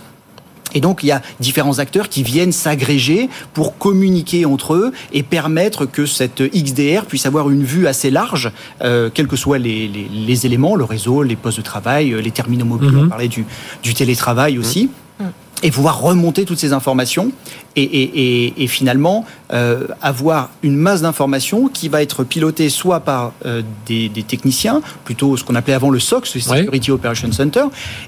[0.74, 5.24] Et donc, il y a différents acteurs qui viennent s'agréger pour communiquer entre eux et
[5.24, 8.52] permettre que cette XDR puisse avoir une vue assez large,
[8.82, 12.32] euh, quels que soient les, les, éléments, le réseau, les postes de travail, euh, les
[12.32, 13.10] terminaux mobiles, on mhm.
[13.10, 13.46] parlait du,
[13.84, 14.90] du télétravail aussi.
[15.20, 15.32] Mhm.
[15.64, 17.32] Et pouvoir remonter toutes ces informations
[17.76, 23.34] et, et, et, finalement euh, avoir une masse d'informations qui va être pilotée soit par
[23.46, 27.66] euh, des, des, techniciens, plutôt ce qu'on appelait avant le SOC, le Security Operations Center,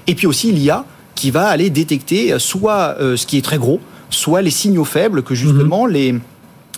[0.08, 0.84] et puis aussi l'IA
[1.14, 5.22] qui va aller détecter soit euh, ce qui est très gros, soit les signaux faibles
[5.22, 5.92] que justement mhm.
[5.92, 6.14] les,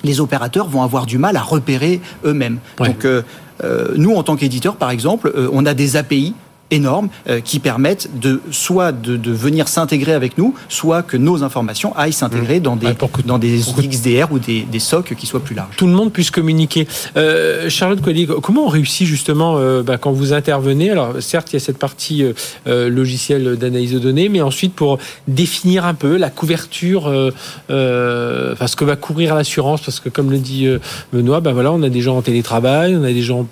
[0.04, 2.58] les opérateurs vont avoir du mal à repérer eux-mêmes.
[2.78, 3.22] Donc, euh,
[3.64, 6.34] euh, nous, en tant qu'éditeurs, par exemple, on a des API
[6.70, 11.42] énormes euh, qui permettent de soit de, de venir s'intégrer avec nous, soit que nos
[11.42, 12.62] informations aillent s'intégrer mmh.
[12.62, 12.88] dans des
[13.24, 15.76] dans des XDR ou des, des SOC qui soient plus larges.
[15.76, 16.86] Tout le monde puisse communiquer.
[17.16, 20.90] Euh, Charlotte Collier, comment on réussit justement euh, bah, quand vous intervenez?
[20.90, 22.32] Alors certes, il y a cette partie euh,
[22.66, 24.98] euh logicielle d'analyse de données, mais ensuite pour
[25.28, 30.38] définir un peu la couverture, enfin ce que va couvrir l'assurance, parce que comme le
[30.38, 30.68] dit
[31.12, 33.46] Benoît, bah, voilà, on a des gens en télétravail, on a des gens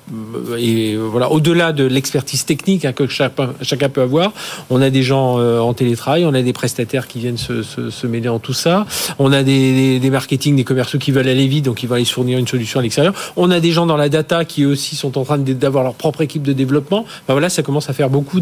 [0.58, 4.32] et voilà au-delà de l'expertise technique hein, que chacun peut avoir.
[4.70, 8.28] On a des gens euh, en télétravail, on a des prestataires qui viennent se, mêler
[8.28, 8.86] en tout ça.
[9.18, 12.38] On a des, marketing, des commerciaux qui veulent aller vite, donc ils vont aller fournir
[12.38, 13.14] une solution à l'extérieur.
[13.36, 16.20] On a des gens dans la data qui aussi sont en train d'avoir leur propre
[16.20, 17.04] équipe de développement.
[17.28, 18.40] Ben voilà, ça commence à faire beaucoup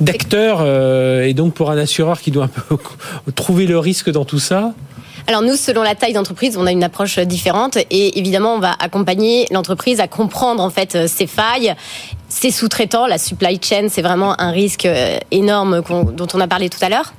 [0.00, 2.76] d'acteurs euh, et donc pour un assureur qui doit un peu
[3.34, 4.74] trouver le risque dans tout ça.
[5.26, 8.74] Alors nous, selon la taille d'entreprise, on a une approche différente et évidemment, on va
[8.78, 11.74] accompagner l'entreprise à comprendre en fait ses failles
[12.32, 15.82] ses sous-traitants, la supply chain, c'est vraiment un risque euh, énorme
[16.14, 17.12] dont on a parlé tout à l'heure.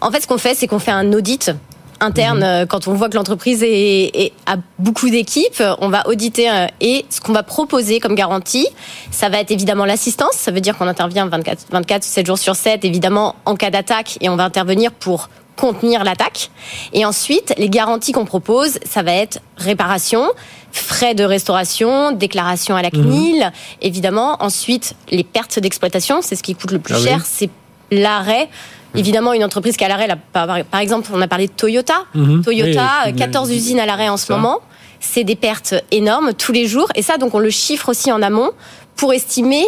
[0.00, 1.52] En fait, ce qu'on fait, c'est qu'on fait un audit
[2.00, 2.44] interne, mhm.
[2.44, 7.04] euh, quand on voit que l'entreprise est, a beaucoup d'équipes, on va auditer euh, et
[7.10, 8.66] ce qu'on va proposer comme garantie,
[9.10, 10.32] ça va être évidemment l'assistance.
[10.32, 14.16] Ça veut dire qu'on intervient 24, 24, 7 jours sur 7, évidemment, en cas d'attaque
[14.20, 16.50] et on va intervenir pour contenir l'attaque.
[16.92, 20.28] Et ensuite, les garanties qu'on propose, ça va être réparation,
[20.72, 23.52] frais de restauration, déclaration à la CNIL, mhm.
[23.82, 24.36] évidemment.
[24.40, 27.50] Ensuite, les pertes d'exploitation, c'est ce qui coûte le plus ah cher, c'est
[27.90, 28.48] l'arrêt.
[28.94, 29.00] Mhm.
[29.00, 32.04] Évidemment, une entreprise qui est à l'arrêt, par exemple, on a parlé de Toyota.
[32.14, 32.44] Mhm.
[32.44, 34.60] Toyota, 14 usines à l'arrêt en ce moment.
[35.00, 36.88] C'est des pertes énormes tous les jours.
[36.94, 38.50] Et ça, donc, on le chiffre aussi en amont
[38.96, 39.66] pour estimer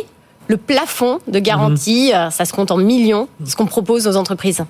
[0.49, 2.11] le plafond de garantie.
[2.13, 4.65] Euh, ça se compte en millions, ce qu'on propose aux entreprises.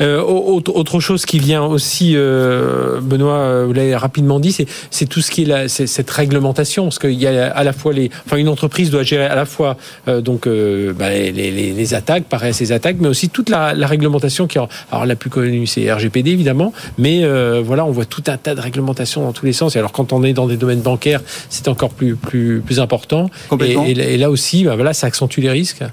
[0.00, 4.56] Euh, autre chose qui vient aussi, euh, Benoît, vous l'avez rapidement dit,
[4.90, 7.92] c'est tout ce qui est la, cette réglementation, parce qu'il y a à la fois
[7.92, 12.24] les, enfin une entreprise doit gérer à la fois donc bah, les, les, les, attaques,
[12.24, 15.92] pareil ces attaques, mais aussi toute la, la réglementation qui, alors la plus connue c'est
[15.92, 17.24] RGPD évidemment, mais
[17.60, 19.74] voilà on voit tout un tas de réglementations dans tous les sens.
[19.74, 23.28] Et alors quand on est dans des domaines bancaires, c'est encore plus plus plus important.
[23.60, 25.84] Et, et, là aussi, bah, voilà, ça accentue les risques.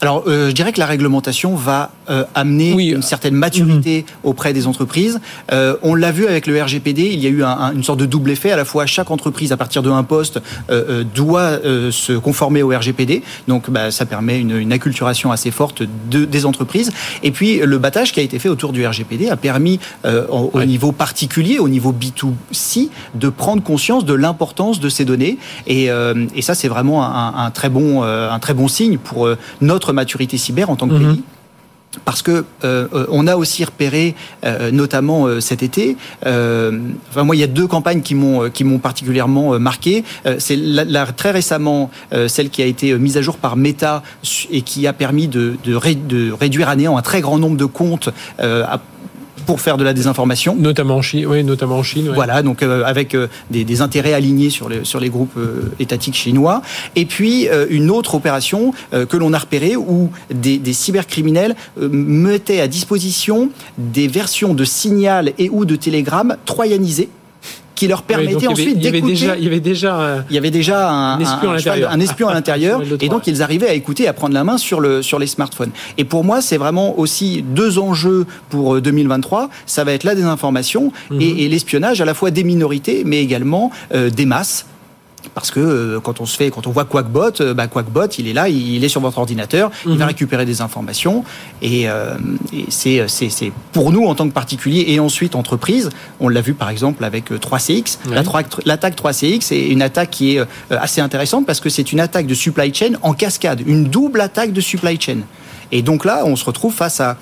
[0.00, 4.30] Alors, euh, je dirais que la réglementation va euh, amener une certaine maturité mhm.
[4.30, 5.20] auprès des entreprises.
[5.50, 8.06] Euh, on l'a vu avec le RGPD, il y a eu un, une sorte de
[8.06, 8.52] double effet.
[8.52, 10.40] À la fois, chaque entreprise, à partir d'un poste,
[10.70, 11.58] euh, doit
[11.90, 13.22] se conformer au RGPD.
[13.48, 16.92] Donc, bah, ça permet une, une, acculturation assez forte de, des entreprises.
[17.22, 20.64] Et puis, le battage qui a été fait autour du RGPD a permis, au, au,
[20.64, 25.38] niveau particulier, au niveau B2C, de prendre conscience de l'importance de ces données.
[25.66, 25.88] Et,
[26.34, 29.28] et ça, c'est vraiment un, un, très bon, un très bon signe pour
[29.60, 31.14] notre maturité cyber en tant que mhm.
[31.14, 31.22] pays
[32.04, 34.14] parce que euh, on a aussi repéré,
[34.44, 35.96] euh, notamment euh, cet été.
[36.22, 40.04] enfin, moi, il y a deux campagnes qui m'ont qui m'ont particulièrement marqué.
[40.38, 41.90] c'est la, très récemment
[42.28, 44.02] celle qui a été mise à jour par Meta
[44.50, 47.64] et qui a permis de, de, de réduire à néant un très grand nombre de
[47.64, 48.10] comptes
[49.46, 50.56] pour faire de la désinformation.
[50.58, 52.10] Notamment en Chine, oui, notamment en Chine.
[52.14, 55.72] Voilà, donc euh, avec euh, des, des, intérêts alignés sur les, sur les groupes euh,
[55.78, 56.62] étatiques chinois.
[56.96, 62.66] Et puis une autre opération que l'on a repérée où des, des cybercriminels mettaient à
[62.66, 67.08] disposition des versions de signal et ou de télégramme troyanisées
[67.76, 69.12] qui leur permettait ensuite d'écouter.
[69.38, 71.52] Il y avait déjà, un, il y avait déjà un, espion,
[71.88, 74.80] un, espion à l'intérieur, et donc ils arrivaient à écouter, à prendre la main sur
[74.80, 75.70] le sur les smartphones.
[75.98, 79.42] Et pour moi, c'est vraiment aussi deux enjeux pour 2023.
[79.42, 81.20] Euh, Ça va être la désinformation mhm.
[81.20, 84.66] et, et l'espionnage à la fois des minorités, mais également euh, des masses
[85.34, 88.28] parce que euh, quand on se fait, quand on voit Quackbot, euh, bah Quackbot, il
[88.28, 90.08] est là, il est sur votre ordinateur, il va mhm.
[90.08, 91.24] récupérer des informations,
[91.62, 92.16] et, euh,
[92.52, 96.54] et c'est, c'est, pour nous en tant que particulier et ensuite entreprise, on l'a vu
[96.54, 97.98] par exemple avec 3CX,
[98.64, 102.34] l'attaque 3CX est une attaque qui est assez intéressante parce que c'est une attaque de
[102.34, 105.18] supply chain en cascade, une double attaque de supply chain.
[105.72, 107.16] Et donc là, on se retrouve face à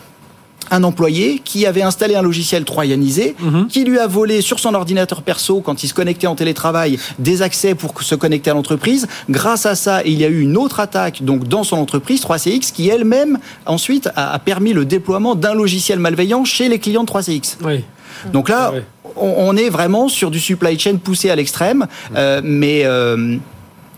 [0.70, 3.68] un employé qui avait installé un logiciel troyanisé, mhm.
[3.68, 7.42] qui lui a volé sur son ordinateur perso, quand il se connectait en télétravail, des
[7.42, 9.06] accès pour se connecter à l'entreprise.
[9.28, 12.72] Grâce à ça, il y a eu une autre attaque donc dans son entreprise, 3CX,
[12.72, 17.56] qui elle-même ensuite a, permis le déploiement d'un logiciel malveillant chez les clients de 3CX.
[18.32, 18.72] Donc là,
[19.16, 21.86] on, est vraiment sur du supply chain poussé à l'extrême,
[22.16, 23.36] euh, mais euh,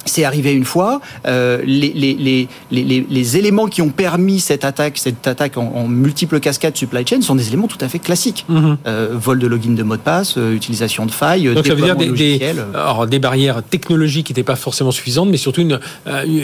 [0.06, 1.00] c'est arrivé une fois.
[1.26, 6.40] Euh, les, les, les, les, éléments qui ont permis cette attaque, cette attaque en, multiples
[6.40, 8.44] cascades supply chain, sont des éléments tout à fait classiques.
[8.48, 8.78] Mhm.
[8.86, 11.52] euh, vol de login de mot de passe, euh, utilisation de failles.
[11.54, 12.40] Donc ça veut dire des, des,
[12.74, 15.78] alors, des barrières technologiques qui n'étaient pas forcément suffisantes, mais surtout une,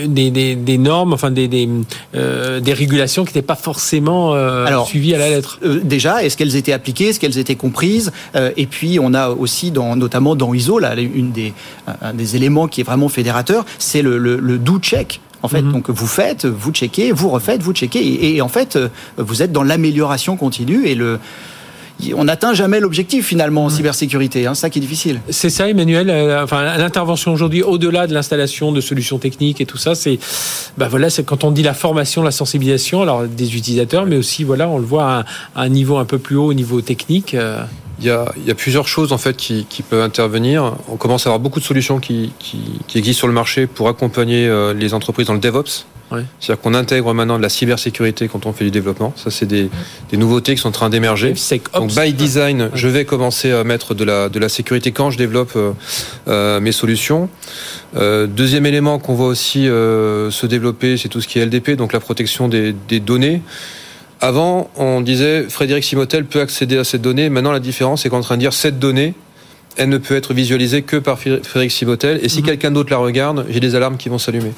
[0.08, 1.48] des, des, des, normes, enfin des,
[2.72, 5.60] régulations qui n'étaient pas forcément alors, suivies à la lettre.
[5.84, 8.12] déjà, est-ce qu'elles étaient appliquées, est-ce qu'elles étaient comprises
[8.56, 11.52] Et puis on a aussi, dans, notamment dans ISO, là, une des,
[12.00, 15.20] un des éléments qui est vraiment fédérateur c'est le, le, do check.
[15.42, 15.72] En fait, mhm.
[15.72, 18.78] donc vous faites, vous checkez, vous refaites, vous checkez, et, en fait,
[19.16, 21.18] vous êtes dans l'amélioration continue et le
[22.16, 24.46] on n'atteint jamais l'objectif finalement en cybersécurité.
[24.46, 25.20] Hein, ça qui est difficile.
[25.30, 26.11] C'est ça, Emmanuel.
[26.11, 30.18] Euh, enfin, l'intervention aujourd'hui, au-delà de l'installation de solutions techniques et tout ça, c'est,
[30.78, 34.44] bah voilà, c'est quand on dit la formation, la sensibilisation, alors des utilisateurs, mais aussi
[34.44, 35.24] voilà, on le voit à,
[35.55, 37.34] un niveau un peu plus haut, au niveau technique.
[37.34, 37.62] Euh.
[37.99, 40.76] Il y, a, il y a, plusieurs choses en fait qui, qui, peuvent intervenir.
[40.88, 43.88] On commence à avoir beaucoup de solutions qui, qui, qui existent sur le marché pour
[43.88, 45.86] accompagner euh, les entreprises dans le DevOps.
[46.40, 49.12] C'est-à-dire qu'on intègre maintenant de la cybersécurité quand on fait du développement.
[49.16, 49.70] Ça, c'est des,
[50.11, 51.34] des, nouveautés qui sont en train d'émerger.
[51.74, 55.18] Donc, by design, je vais commencer à mettre de la, de la sécurité quand je
[55.18, 55.72] développe euh,
[56.28, 57.28] euh mes solutions.
[57.97, 61.72] Euh, deuxième élément qu'on voit aussi euh, se développer, c'est tout ce qui est LDP,
[61.72, 63.43] donc la protection des, des données.
[64.22, 67.28] Avant, on disait Frédéric Simotel peut accéder à cette donnée.
[67.28, 69.14] Maintenant, la différence, c'est qu'on est en train de dire cette donnée,
[69.76, 72.20] elle ne peut être visualisée que par Frédéric Simotel.
[72.22, 72.46] Et si mhm.
[72.46, 74.52] quelqu'un d'autre la regarde, j'ai des alarmes qui vont s'allumer.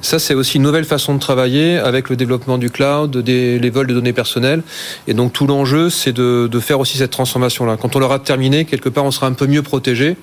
[0.00, 3.70] Ça, c'est aussi une nouvelle façon de travailler avec le développement du cloud, des, les
[3.70, 4.64] vols de données personnelles.
[5.06, 7.76] Et donc, tout l'enjeu, c'est de, de, faire aussi cette transformation-là.
[7.76, 10.16] Quand on l'aura terminé, quelque part, on sera un peu mieux protégé.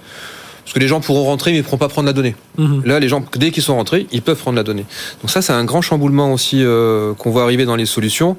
[0.63, 2.35] Parce que les gens pourront rentrer, mais ils ne pourront pas prendre la donnée.
[2.57, 2.83] Mhm.
[2.85, 4.85] Là, les gens, dès qu'ils sont rentrés, ils peuvent prendre la donnée.
[5.21, 8.37] Donc ça, c'est un grand chamboulement aussi euh, qu'on voit arriver dans les solutions.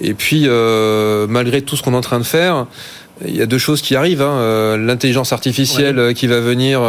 [0.00, 2.66] Et puis, euh, malgré tout ce qu'on est en train de faire,
[3.26, 4.22] il y a deux choses qui arrivent.
[4.22, 4.36] Hein.
[4.38, 6.80] Euh, l'intelligence artificielle euh, qui va venir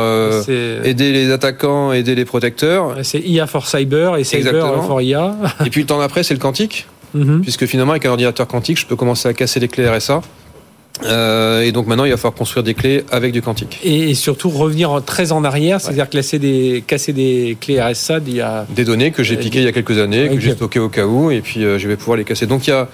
[0.84, 2.95] aider les attaquants, aider les protecteurs.
[3.01, 5.36] C'est IA for cyber et cyber for IA.
[5.65, 6.88] et puis le temps d'après, c'est le quantique.
[7.13, 7.41] Mhm.
[7.41, 10.21] Puisque finalement, avec un ordinateur quantique, je peux commencer à casser les clés RSA.
[11.03, 13.79] Euh, et donc maintenant, il va falloir construire des clés avec du quantique.
[13.83, 18.41] Et surtout revenir très en arrière, c'est-à-dire casser des, casser des clés RSA il y
[18.41, 18.65] a...
[18.69, 20.89] Des données que j'ai euh, piquées il y a quelques années, que j'ai stockées au
[20.89, 22.47] cas où, et puis euh, je vais pouvoir les casser.
[22.47, 22.89] Donc il y a...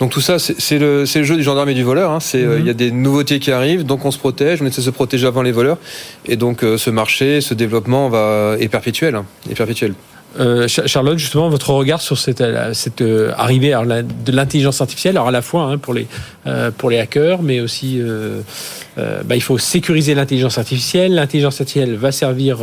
[0.00, 2.10] Donc tout ça, c'est le, le, jeu du gendarme et du voleur.
[2.10, 2.20] Hein.
[2.20, 2.58] C'est, mhm.
[2.60, 4.90] il y a des nouveautés qui arrivent, donc on se protège, on essaie de se
[4.90, 5.78] protéger avant les voleurs.
[6.26, 9.14] Et donc ce marché, ce développement va, est perpétuel.
[9.14, 9.94] Hein, est perpétuel.
[10.40, 15.32] Euh, Charlotte, justement, votre regard sur cette, euh, euh, arrivée de l'intelligence artificielle, alors à
[15.32, 16.06] la fois hein, pour, les,
[16.78, 18.00] pour les hackers, mais aussi
[18.96, 21.14] bah, il faut sécuriser l'intelligence artificielle.
[21.14, 22.58] L'intelligence artificielle va servir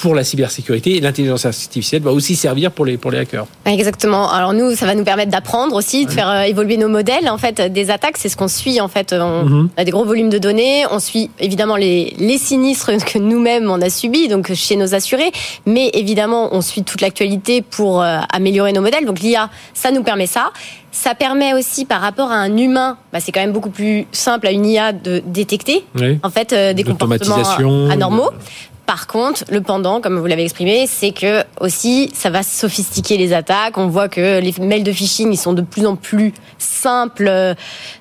[0.00, 3.46] pour la cybersécurité et l'intelligence artificielle va aussi servir pour les, pour les hackers.
[3.64, 4.30] Exactement.
[4.30, 7.28] Alors nous, ça va nous permettre d'apprendre aussi, de faire euh, évoluer nos modèles.
[7.28, 8.80] En fait, des attaques, c'est ce qu'on suit.
[8.80, 9.68] En fait, on mhm.
[9.76, 10.84] a des gros volumes de données.
[10.92, 15.32] On suit évidemment les, les sinistres que nous-mêmes on a subis, donc chez nos assurés.
[15.66, 19.04] Mais évidemment, on suit toute l'actualité pour euh, améliorer nos modèles.
[19.04, 20.52] Donc l'IA, ça nous permet ça.
[20.92, 24.46] Ça permet aussi, par rapport à un humain, bah, c'est quand même beaucoup plus simple
[24.46, 25.84] à une IA de détecter
[26.22, 28.30] en fait euh, des comportements anormaux.
[28.88, 33.34] Par contre, le pendant, comme vous l'avez exprimé, c'est que aussi ça va sophistiquer les
[33.34, 33.76] attaques.
[33.76, 37.54] On voit que les mails de phishing, ils sont de plus en plus simples.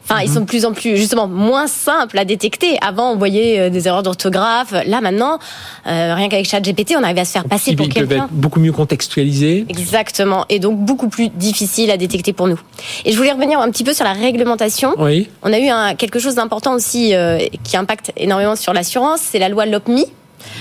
[0.05, 2.77] Enfin, ils sont de plus en plus justement moins simples à détecter.
[2.79, 4.71] Avant, on voyait euh, des erreurs d'orthographe.
[4.85, 5.39] Là, maintenant,
[5.87, 8.01] euh, rien qu'avec ChatGPT, on arrive à se faire passer pour quelqu'un.
[8.03, 9.65] Ils peuvent être beaucoup mieux contextualisés.
[9.67, 12.61] Exactement, et donc beaucoup plus difficile à détecter pour nous.
[13.03, 14.93] Et je voulais revenir un petit peu sur la réglementation.
[14.97, 15.27] Oui.
[15.43, 19.39] On a eu un, quelque chose d'important aussi euh, qui impacte énormément sur l'assurance, c'est
[19.39, 20.05] la loi LOPMI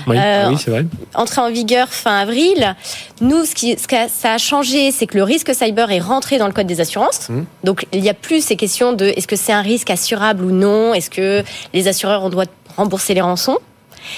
[0.07, 0.85] oui, euh, oui c'est vrai.
[1.15, 2.75] Entrée en vigueur fin avril.
[3.21, 6.37] Nous, ce, qui, ce que ça a changé, c'est que le risque cyber est rentré
[6.37, 7.29] dans le code des assurances.
[7.29, 7.41] Mmh.
[7.63, 10.51] Donc, il n'y a plus ces questions de est-ce que c'est un risque assurable ou
[10.51, 10.93] non?
[10.93, 13.57] Est-ce que les assureurs, on doit rembourser les rançons?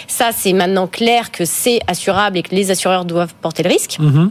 [0.08, 3.98] Ça, c'est maintenant clair que c'est assurable et que les assureurs doivent porter le risque.
[4.00, 4.30] Mmh.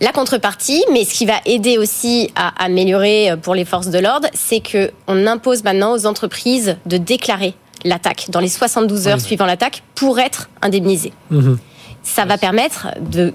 [0.00, 4.28] La contrepartie, mais ce qui va aider aussi à améliorer pour les forces de l'ordre,
[4.32, 7.54] c'est que on impose maintenant aux entreprises de déclarer
[7.84, 11.12] l'attaque, dans les 72 heures suivant l'attaque, pour être indemnisé.
[11.30, 11.58] Mhm.
[12.02, 13.34] Ça va permettre de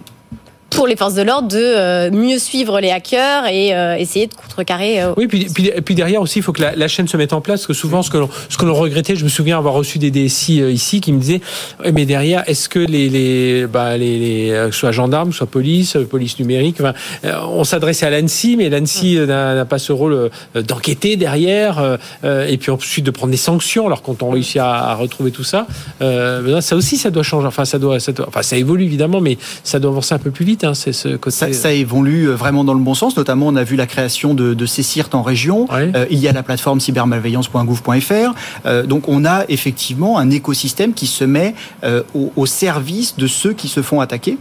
[0.76, 3.70] pour les forces de l'ordre de mieux suivre les hackers et
[4.00, 5.02] essayer de contrecarrer.
[5.18, 7.62] oui, puis, puis, puis, derrière aussi, il faut que la, chaîne se mette en place,
[7.62, 10.00] parce que souvent, ce que l'on, ce que l'on regrettait, je me souviens avoir reçu
[10.00, 11.42] des DSI ici qui me disaient,
[11.94, 16.78] mais derrière, est-ce que les, les, bah, les, les soit gendarmes, soit police, police numérique,
[16.80, 16.94] enfin,
[17.50, 23.06] on s'adressait à l'ANSI, mais l'ANSI n'a, pas ce rôle d'enquêter derrière, et puis ensuite
[23.06, 23.86] de prendre des sanctions.
[23.86, 25.68] Alors quand on réussit à, retrouver tout ça,
[26.00, 27.48] ça aussi, ça doit changer.
[27.48, 30.46] Enfin, ça doit, ça enfin, ça évolue évidemment, mais ça doit avancer un peu plus
[30.46, 30.63] vite.
[30.64, 31.36] Hein, c'est ce côté...
[31.36, 33.18] ça, ça, évolue euh, vraiment dans le bon sens.
[33.18, 35.68] Notamment, on a vu la création de, de ces CIRT en région.
[35.72, 38.34] Euh, il y a la plateforme cybermalveillance.gouv.fr.
[38.66, 41.56] Euh, donc, on a effectivement un écosystème qui se met
[42.14, 44.38] au, au, service de ceux qui se font attaquer.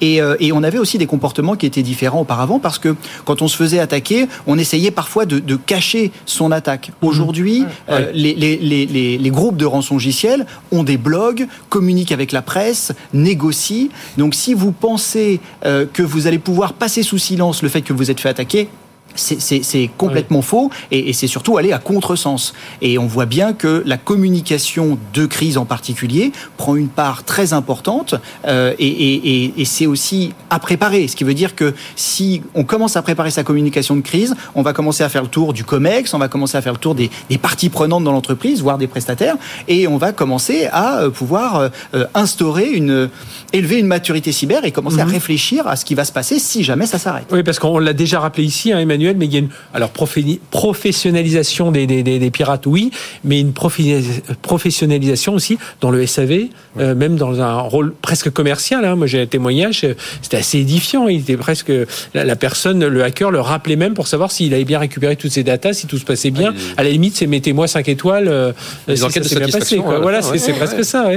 [0.00, 3.48] Et, et, on avait aussi des comportements qui étaient différents auparavant parce que quand on
[3.48, 6.90] se faisait attaquer, on essayait parfois de, de cacher son attaque.
[7.02, 7.06] Mmh.
[7.06, 12.92] Aujourd'hui, les, les, les, les, groupes de rançongiciels ont des blogs, communiquent avec la presse,
[13.12, 13.88] négocient.
[14.16, 17.92] Donc si vous pensez euh, que vous allez pouvoir passer sous silence le fait que
[17.92, 18.68] vous êtes fait attaquer,
[19.16, 22.52] c'est complètement faux et, c'est surtout aller à contresens.
[22.82, 27.52] Et on voit bien que la communication de crise en particulier prend une part très
[27.52, 28.14] importante
[28.46, 31.08] euh, et, c'est aussi à préparer.
[31.08, 34.62] Ce qui veut dire que si on commence à préparer sa communication de crise, on
[34.62, 36.94] va commencer à faire le tour du COMEX, on va commencer à faire le tour
[36.94, 37.10] des,
[37.40, 39.36] parties prenantes dans l'entreprise, voire des prestataires,
[39.68, 43.10] et on va commencer à euh, pouvoir euh, instaurer une,
[43.52, 45.12] élever une maturité cyber et commencer à mhm.
[45.12, 47.26] réfléchir à ce qui va se passer si jamais ça s'arrête.
[47.32, 49.90] Oui, parce qu'on l'a déjà rappelé ici, hein, Emmanuel mais il y a une alors
[49.90, 52.90] professionnalisation des, des, des, pirates, oui,
[53.24, 56.48] mais une professionnalisation aussi dans le SAV,
[56.78, 58.84] euh, même dans un rôle presque commercial.
[58.84, 58.96] Hein.
[58.96, 61.08] Moi, j'ai un témoignage, euh, c'était assez édifiant.
[61.08, 61.72] Il était presque
[62.14, 65.42] la, personne, le hacker, le rappelait même pour savoir s'il avait bien récupéré toutes ses
[65.42, 66.54] datas, si tout se passait bien.
[66.76, 68.28] À la limite, c'est mettez-moi 5 étoiles.
[68.28, 68.52] Euh,
[68.88, 69.84] les enquêtes de satisfaction.
[70.00, 71.08] Voilà, c'est presque ça.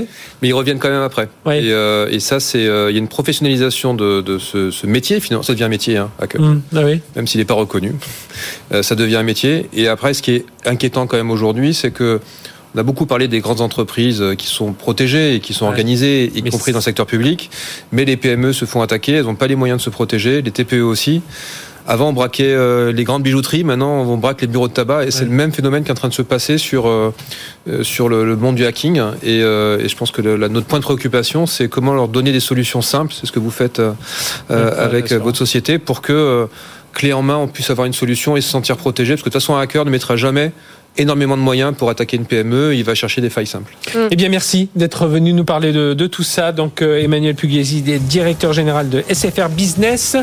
[0.42, 1.30] Mais ils reviennent quand même après.
[1.52, 1.70] Et,
[2.14, 5.20] et, ça, c'est il y a une professionnalisation de, de ce, ce, métier.
[5.20, 6.42] Finalement, ça devient un métier, hein, hacker.
[6.42, 6.62] Mmh.
[6.76, 6.82] Ah
[7.16, 7.79] même s'il n'est pas reconnu.
[8.72, 9.70] Euh, ça devient un métier.
[9.74, 12.20] Et après, ce qui est inquiétant quand même aujourd'hui, c'est que
[12.76, 16.44] on a beaucoup parlé des grandes entreprises qui sont protégées et qui sont organisées, y
[16.52, 17.50] compris dans le secteur public.
[17.92, 20.52] Mais les PME se font attaquer, elles n'ont pas les moyens de se protéger, les
[20.52, 21.24] TPE aussi.
[21.88, 25.12] Avant, on braquait euh, les grandes bijouteries, maintenant, on braque les bureaux de tabac, et
[25.12, 27.12] c'est le même phénomène qui est en train de se passer sur, euh,
[27.82, 29.02] sur le, monde du hacking.
[29.24, 33.16] Et, je pense que notre point de préoccupation, c'est comment leur donner des solutions simples,
[33.20, 33.82] c'est ce que vous faites
[34.50, 36.48] avec votre société, pour que
[36.94, 39.14] clé en main, on puisse avoir une solution et se sentir protégé.
[39.14, 40.52] Parce que de toute façon, un hacker ne mettra jamais
[40.98, 42.76] énormément de moyens pour attaquer une PME.
[42.76, 43.76] Il va chercher des failles simples.
[43.94, 44.08] Mm.
[44.12, 46.52] Eh bien, merci d'être venu nous parler de, tout ça.
[46.52, 50.18] Donc, euh, Emmanuel Pugliesi, directeur général de SFR Business.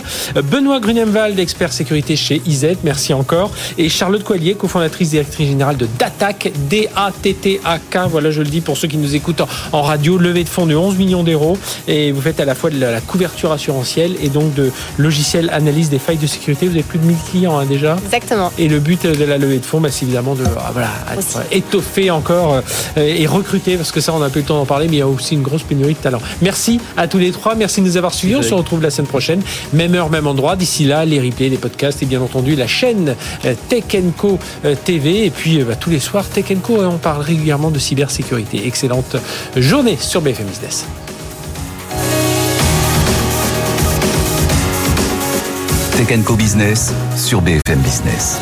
[0.50, 2.76] Benoît Grunemwald, expert sécurité chez IZ.
[2.82, 3.52] Merci encore.
[3.78, 7.98] Et Charlotte Coilier, cofondatrice directrice générale de DATAC, D-A-T-T-A-K.
[8.10, 9.42] Voilà, je le dis pour ceux qui nous écoutent
[9.72, 10.18] en, radio.
[10.18, 11.56] Levée de fonds de 11 millions d'euros.
[11.86, 15.90] Et vous faites à la fois de la, couverture assurantielle et donc de logiciels analyse
[15.90, 16.66] des failles de sécurité.
[16.66, 17.96] Vous avez plus de 1000 clients hein, déjà.
[18.04, 18.52] Exactement.
[18.58, 20.90] Et le but de la levée de fonds, bah, c'est évidemment de ah, voilà,
[21.50, 22.60] étoffer encore euh,
[22.96, 25.02] et recruter, parce que ça, on a peu le temps d'en parler, mais il y
[25.02, 26.20] a aussi une grosse pénurie de talent.
[26.42, 28.36] Merci à tous les trois, merci de nous avoir suivis.
[28.36, 29.42] On se retrouve la semaine prochaine,
[29.72, 30.56] même heure, même endroit.
[30.56, 33.84] D'ici là, les replays, les podcasts et bien entendu la chaîne euh, Tech
[34.16, 35.26] Co euh, TV.
[35.26, 38.66] Et puis bah, tous les soirs, Tech Co, on parle régulièrement de cybersécurité.
[38.66, 39.16] Excellente
[39.56, 40.86] journée sur BFM Business.
[45.96, 48.38] Tech Co Business sur BFM Business.